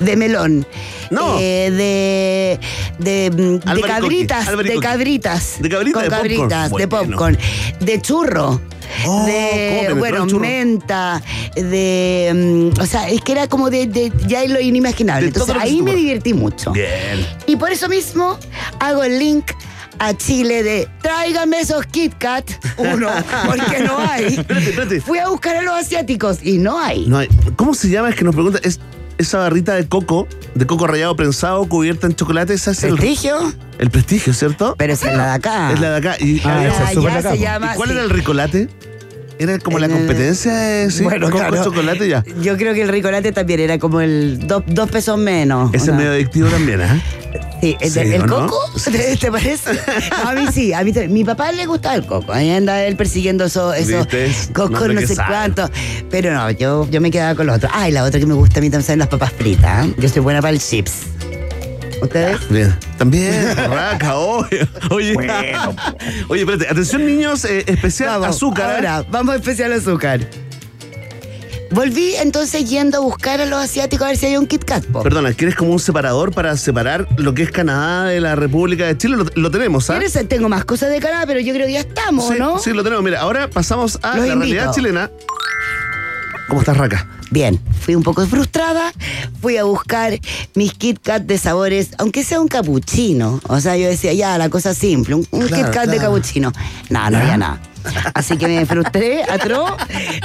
[0.00, 0.66] de melón,
[1.10, 1.36] No.
[1.38, 2.58] eh, de,
[3.04, 6.10] de, mm, de cabritas, de cabritas, De cabrita, con de popcorn.
[6.10, 7.08] cabritas, de Bueno.
[7.10, 7.38] popcorn,
[7.80, 8.60] de churro.
[9.06, 11.22] Oh, ¿cómo de, bueno, menta,
[11.54, 12.70] de.
[12.74, 13.86] mm, o sea, es que era como de.
[13.86, 15.22] de ya es lo inimaginable.
[15.22, 16.72] De Entonces ahí me divertí mucho.
[16.72, 17.26] Bien.
[17.46, 18.38] Y por eso mismo
[18.80, 19.50] hago el link
[20.00, 23.08] a Chile de tráigame esos Kit Kat, uno,
[23.46, 24.24] porque no hay.
[24.26, 25.00] Espérate, espérate.
[25.00, 27.06] Fui a buscar a los asiáticos y no hay.
[27.06, 28.10] No hay- ¿Cómo se llama?
[28.10, 28.60] Es que nos pregunta.
[28.62, 28.78] Es
[29.18, 32.54] esa barrita de coco, de coco rallado prensado, cubierta en chocolate.
[32.54, 33.52] Esa es el, ¿Prestigio?
[33.78, 34.74] el prestigio, ¿cierto?
[34.78, 35.72] Pero esa es la de acá.
[35.72, 36.16] Es la de acá.
[36.20, 37.72] ¿Y, Ah, esa es de acá, se llama.
[37.74, 37.94] ¿y cuál sí.
[37.94, 38.68] era el ricolate?
[39.40, 41.62] Era como la Eh, competencia de sí, bueno, coco claro.
[41.62, 42.24] chocolate ya.
[42.42, 45.72] Yo creo que el ricolate también era como el dos, dos pesos menos.
[45.72, 47.00] Ese ¿o es medio adictivo también, ¿ah?
[47.60, 48.46] Sí, ¿el, Sí, el ¿o no?
[48.46, 48.60] coco?
[48.90, 49.72] ¿Te, te parece?
[50.22, 50.92] No, a mí sí, a mí.
[51.08, 52.32] Mi papá le gustaba el coco.
[52.32, 54.06] Ahí anda él persiguiendo esos eso,
[54.52, 55.28] cocos, no sé sabe.
[55.28, 55.70] cuánto.
[56.10, 57.68] Pero no, yo, yo me quedaba con lo otro.
[57.72, 59.86] Ah, y la otra que me gusta a mí también son las papas fritas.
[59.86, 59.94] ¿eh?
[59.98, 60.92] Yo soy buena para el chips.
[62.00, 62.48] ¿Ustedes?
[62.48, 62.76] Bien.
[62.96, 64.68] También, raca, obvio.
[64.90, 65.14] Oye,
[66.28, 68.70] oye, espérate, atención niños, eh, especial Vamos, azúcar.
[68.70, 68.74] ¿eh?
[68.76, 70.20] Ahora, vamos a especial azúcar.
[71.70, 74.84] Volví entonces yendo a buscar a los asiáticos a ver si hay un Kit Kat.
[74.86, 75.02] po.
[75.02, 78.96] Perdona, ¿quieres como un separador para separar lo que es Canadá de la República de
[78.96, 79.16] Chile?
[79.16, 80.00] Lo, lo tenemos, ¿ah?
[80.28, 82.58] Tengo más cosas de Canadá, pero yo creo que ya estamos, Sí, ¿no?
[82.58, 83.04] sí, lo tenemos.
[83.04, 84.54] Mira, ahora pasamos a Los la invito.
[84.54, 85.10] realidad chilena.
[86.48, 87.06] ¿Cómo estás, Raca?
[87.30, 88.90] Bien, fui un poco frustrada,
[89.42, 90.18] fui a buscar
[90.54, 93.38] mis Kit Kat de sabores, aunque sea un capuchino.
[93.48, 96.52] O sea, yo decía, ya, la cosa simple, un, un Claro, Kit Kat de capuchino.
[96.88, 97.60] No, no había nada.
[98.14, 99.72] Así que me frustré, atroz.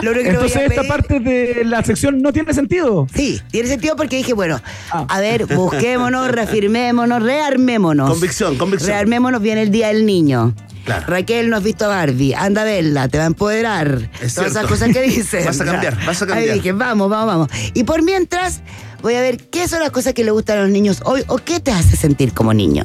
[0.01, 3.05] Lo único que Entonces voy a esta parte de la sección no tiene sentido.
[3.13, 4.61] Sí, tiene sentido porque dije, bueno,
[4.91, 5.05] Ah.
[5.09, 8.09] a ver, busquémonos, reafirmémonos, rearmémonos.
[8.09, 8.91] Convicción, convicción.
[8.91, 10.53] Rearmémonos, viene el Día del Niño.
[10.86, 11.05] Claro.
[11.07, 14.09] Raquel, no has visto a Barbie, anda a verla, te va a empoderar.
[14.21, 15.45] Es Todas esas cosas que dicen.
[15.45, 16.49] Vas a cambiar, vas a cambiar.
[16.49, 17.49] Ahí dije, vamos, vamos, vamos.
[17.73, 18.61] Y por mientras,
[19.01, 21.38] voy a ver qué son las cosas que le gustan a los niños hoy o
[21.38, 22.84] qué te hace sentir como niño.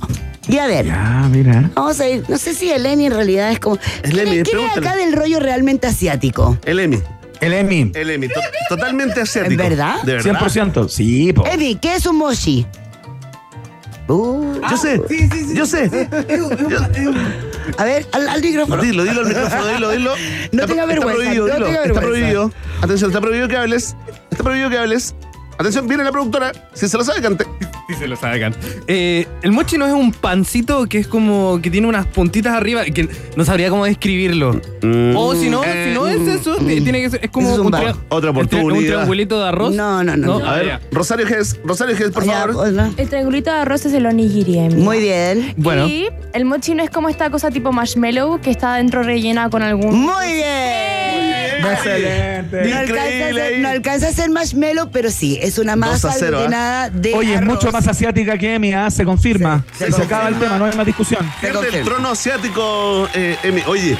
[0.48, 0.86] Y a ver.
[0.86, 1.70] Ya, mira.
[1.74, 3.78] Vamos a ir, no sé si Eleni en realidad es como.
[4.02, 4.88] Es Lemi, ¿Qué es pregúntale.
[4.88, 6.56] acá del rollo realmente asiático?
[6.64, 7.00] El Emi.
[7.40, 7.92] El Emi.
[7.94, 8.28] El Emi.
[8.28, 9.52] to- totalmente asiático.
[9.62, 10.02] ¿En verdad?
[10.04, 10.40] ¿De verdad?
[10.40, 10.88] 100%.
[10.88, 11.44] Sí, po.
[11.46, 12.64] Emi, ¿qué es un mochi?
[14.08, 15.02] Uh, Yo sé.
[15.54, 16.08] Yo sé.
[17.76, 18.82] A ver, al, al micrófono.
[18.82, 20.10] Dilo, dilo al micrófono, dilo, dilo.
[20.10, 21.66] No Está- tenga está vergüenza, prohibido, no dilo.
[21.66, 22.52] tenga Está prohibido.
[22.82, 23.96] Atención, está prohibido que hables.
[24.30, 25.14] Está prohibido que hables.
[25.58, 26.52] Atención, viene la productora.
[26.72, 27.44] Si se lo sabe, cante.
[27.88, 28.54] Sí, se lo sacan.
[28.86, 32.84] Eh, el mochi no es un pancito que es como que tiene unas puntitas arriba
[32.84, 34.60] que no sabría cómo describirlo.
[35.16, 37.72] O si no, si no es eso, ti- tiene que ser, es como es un
[37.72, 38.72] tri- Otra oportunidad.
[38.76, 39.74] Un triangulito de arroz.
[39.74, 40.46] No, no, no, no.
[40.46, 40.80] A ver.
[40.92, 42.92] Rosario Gess, Rosario Gess, por favor.
[42.96, 44.58] El triangulito de arroz es el onigiri.
[44.58, 44.74] Emi.
[44.82, 45.54] Muy bien.
[45.56, 45.88] Bueno.
[45.88, 49.62] Y el mochi no es como esta cosa tipo marshmallow que está dentro rellena con
[49.62, 49.92] algún.
[50.02, 51.37] Muy bien.
[51.58, 52.64] Excelente.
[52.68, 53.60] No alcanza, a Increíble ser, ahí.
[53.62, 56.42] no alcanza a ser marshmallow, pero sí, es una masa cero, ¿ah?
[56.42, 58.90] llenada de Oye, es mucho más asiática que Emi, ¿ah?
[58.90, 59.64] se confirma.
[59.72, 61.20] Sí, se, se se acaba el tema, no hay más discusión.
[61.40, 63.62] Pierde el trono asiático, eh, Emi.
[63.66, 63.96] Oye,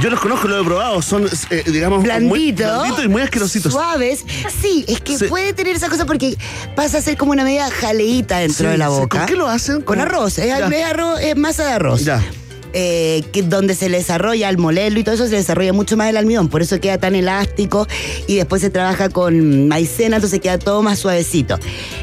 [0.00, 1.00] yo los conozco, los he probado.
[1.02, 3.72] Son, eh, digamos, muy Blandito, blanditos y muy asquerositos.
[3.72, 4.24] Suaves.
[4.60, 5.24] Sí, es que Sí.
[5.26, 6.36] puede tener esa cosa porque
[6.74, 8.92] pasa a ser como una media jaleíta dentro Sí, de la sí.
[8.92, 9.18] boca.
[9.18, 9.80] ¿Con qué lo hacen?
[9.82, 10.38] Con arroz.
[10.38, 12.04] Es, es arroz, es masa de arroz.
[12.04, 12.22] Ya.
[12.78, 16.10] Eh, que donde se le desarrolla al molerlo y todo eso se desarrolla mucho más
[16.10, 17.86] el almidón, por eso queda tan elástico
[18.28, 21.58] y después se trabaja con maicena, entonces queda todo más suavecito.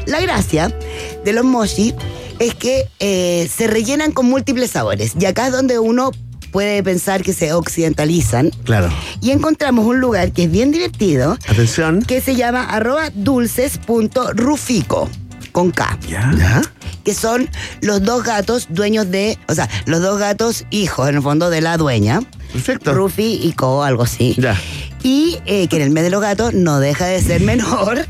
[0.06, 0.76] La gracia
[1.24, 1.94] de los mochi
[2.40, 6.10] es que eh, se rellenan con múltiples sabores y acá es donde uno
[6.50, 8.88] puede pensar que se occidentalizan Claro.
[9.20, 12.02] y encontramos un lugar que es bien divertido Atención.
[12.02, 15.08] que se llama arroba dulces.rufico
[15.54, 16.34] con K Ya.
[16.36, 16.62] ¿Ya?
[17.04, 17.48] que son
[17.80, 21.60] los dos gatos dueños de, o sea, los dos gatos hijos en el fondo de
[21.60, 22.20] la dueña,
[22.52, 22.92] Perfecto.
[22.94, 24.34] Rufi y Co, algo así.
[24.38, 24.58] Ya.
[25.06, 28.06] Y eh, que en el mes de los gatos no deja de ser menor.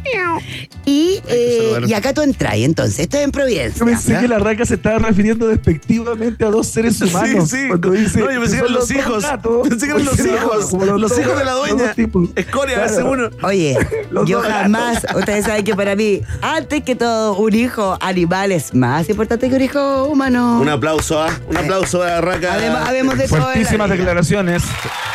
[0.87, 3.81] y, eh, y acá tú entras, y entonces, esto es en Providencia.
[3.81, 7.51] Yo pensé que la raca se estaba refiriendo despectivamente a dos seres humanos.
[7.51, 7.69] Sí, sí.
[7.69, 9.23] Cuando dice No, yo pensé que eran son los hijos.
[9.25, 9.69] gatos.
[9.69, 10.73] Pensé que eran los hijos.
[11.01, 11.95] Los hijos de la dueña.
[12.37, 12.93] Escoria, Claro.
[12.93, 13.31] ese uno.
[13.43, 13.77] Oye,
[14.13, 14.53] yo dos gatos.
[14.63, 19.49] jamás, ustedes saben que para mí, antes que todo, un hijo animal es más importante
[19.51, 20.61] que un hijo humano.
[20.61, 21.31] Un aplauso, ¿ah?
[21.49, 22.55] Un aplauso a Raca.
[22.55, 24.63] Habemos, habemos de la Fuertísimas declaraciones.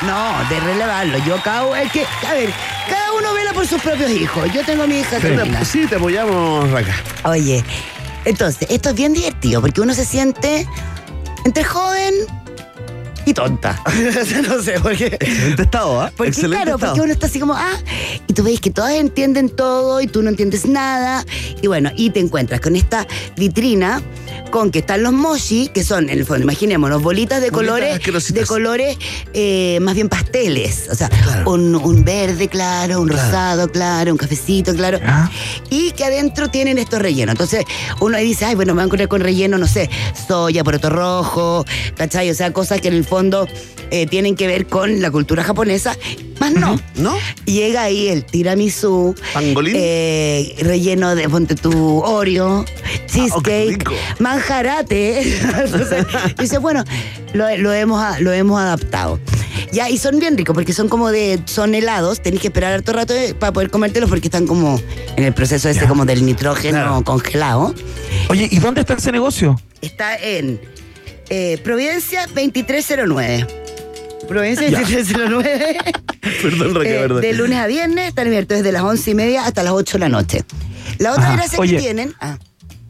[0.02, 1.18] No, de relevarlo.
[1.26, 1.42] Yo
[1.76, 2.50] es que, a ver,
[2.90, 4.52] cada uno vela por sus propios hijos.
[4.54, 5.64] Yo tengo a mi hija Carolina.
[5.66, 6.96] Sí, te apoyamos, Raca.
[7.24, 7.64] Oye,
[8.26, 10.68] entonces, esto es bien divertido porque uno se siente
[11.46, 12.14] entre joven
[13.26, 13.82] y tonta.
[14.48, 15.08] no sé, porque.
[15.20, 16.12] Excelente estado, ¿ah?
[16.16, 16.94] Porque Excelente claro, estado.
[16.94, 17.78] porque uno está así como, ah,
[18.28, 21.26] y tú ves que todas entienden todo y tú no entiendes nada.
[21.62, 23.08] Y bueno, y te encuentras con esta
[23.38, 24.02] vitrina
[24.52, 28.34] con que están los mochi, que son, en el fondo, imaginémonos, bolitas de Bolitas colores,
[28.34, 28.98] de colores
[29.34, 30.88] eh, más bien pasteles.
[30.92, 31.10] O sea,
[31.46, 35.00] un, un verde claro, un rosado claro, un cafecito claro.
[35.70, 37.34] Y que adentro tienen estos rellenos.
[37.34, 37.66] Entonces,
[38.00, 39.90] uno ahí dice, ay, bueno, me van a encontrar con relleno, no sé,
[40.28, 41.66] soya, poroto rojo,
[41.96, 42.30] ¿cachai?
[42.30, 43.48] O sea, cosas que en el fondo
[43.92, 45.96] eh, tienen que ver con la cultura japonesa.
[46.40, 46.80] Más no.
[46.96, 47.18] ¿No?
[47.46, 49.74] Llega ahí el tiramisú, ¿Pangolín?
[49.78, 53.08] eh, relleno de ponte tu Oreo, Ah, oh,
[53.42, 53.86] cheesecake,
[54.20, 55.22] manjarate.
[55.66, 56.06] Entonces,
[56.38, 56.84] dice, bueno,
[57.34, 59.20] lo, lo hemos, lo hemos adaptado.
[59.72, 62.94] Ya, y son bien ricos porque son como de, son helados, tenés que esperar harto
[62.94, 64.82] rato eh, para poder comértelos porque están como
[65.16, 67.04] en el proceso ese como del nitrógeno Claro.
[67.04, 67.76] congelado.
[68.30, 69.60] Oye, ¿y dónde está ese negocio?
[69.82, 70.60] Está en
[71.30, 73.46] eh, Providencia 2309.
[74.30, 75.78] Providencia 2309.
[76.42, 77.22] Perdón, Raca, Eh, verdad.
[77.22, 80.00] de lunes a viernes, están abiertos desde las once y media hasta las 8 de
[80.00, 80.44] la noche.
[81.00, 81.36] La otra Ajá.
[81.38, 81.76] gracia Oye.
[81.76, 82.14] que tienen.
[82.22, 82.38] Ah,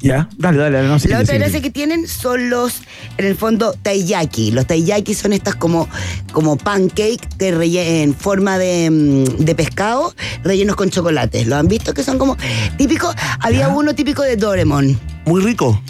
[0.02, 1.10] Ya, dale, dale, dale, no sé.
[1.10, 1.40] La otra decir.
[1.42, 2.82] gracia que tienen son los,
[3.18, 4.52] en el fondo, taiyaki.
[4.52, 5.90] Los taiyaki son estas como,
[6.32, 10.14] como pancake que relle- en forma de, mm, de pescado
[10.44, 11.46] rellenos con chocolate.
[11.46, 11.94] ¿Lo han visto?
[11.94, 12.38] Que son como
[12.78, 13.14] típicos.
[13.42, 14.98] Había uno típico de Doraemon.
[15.26, 15.82] Muy rico.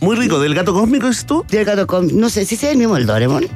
[0.00, 0.38] Muy rico.
[0.40, 1.44] ¿Del gato cósmico es tú?
[1.50, 3.46] Del gato con, no sé si es el mismo el Doraemon.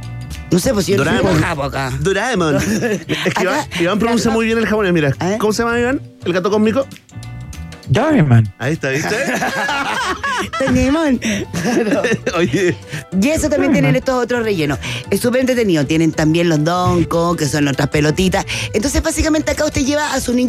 [0.53, 1.33] No sé, pues yo no Doraemon.
[1.33, 1.93] soy de Japo acá.
[2.01, 2.57] Doraemon.
[2.63, 3.01] es
[3.35, 5.13] que Iván, Acá- Iván pronuncia muy bien el japonés, mira.
[5.21, 5.37] ¿Eh?
[5.41, 6.01] ¿Cómo se llama Iván?
[6.25, 6.87] ¿El gato cósmico?
[7.89, 8.53] Doraemon.
[8.59, 9.17] Ahí está, ¿viste?
[10.61, 11.21] Doraemon.
[12.37, 12.77] Oye.
[13.21, 14.79] Y eso también tienen estos otros rellenos.
[15.11, 15.85] Es súper entretenido.
[15.85, 18.47] Tienen también los doncos, que son otras pelotitas.
[18.73, 20.41] Entonces, básicamente acá usted lleva a su niño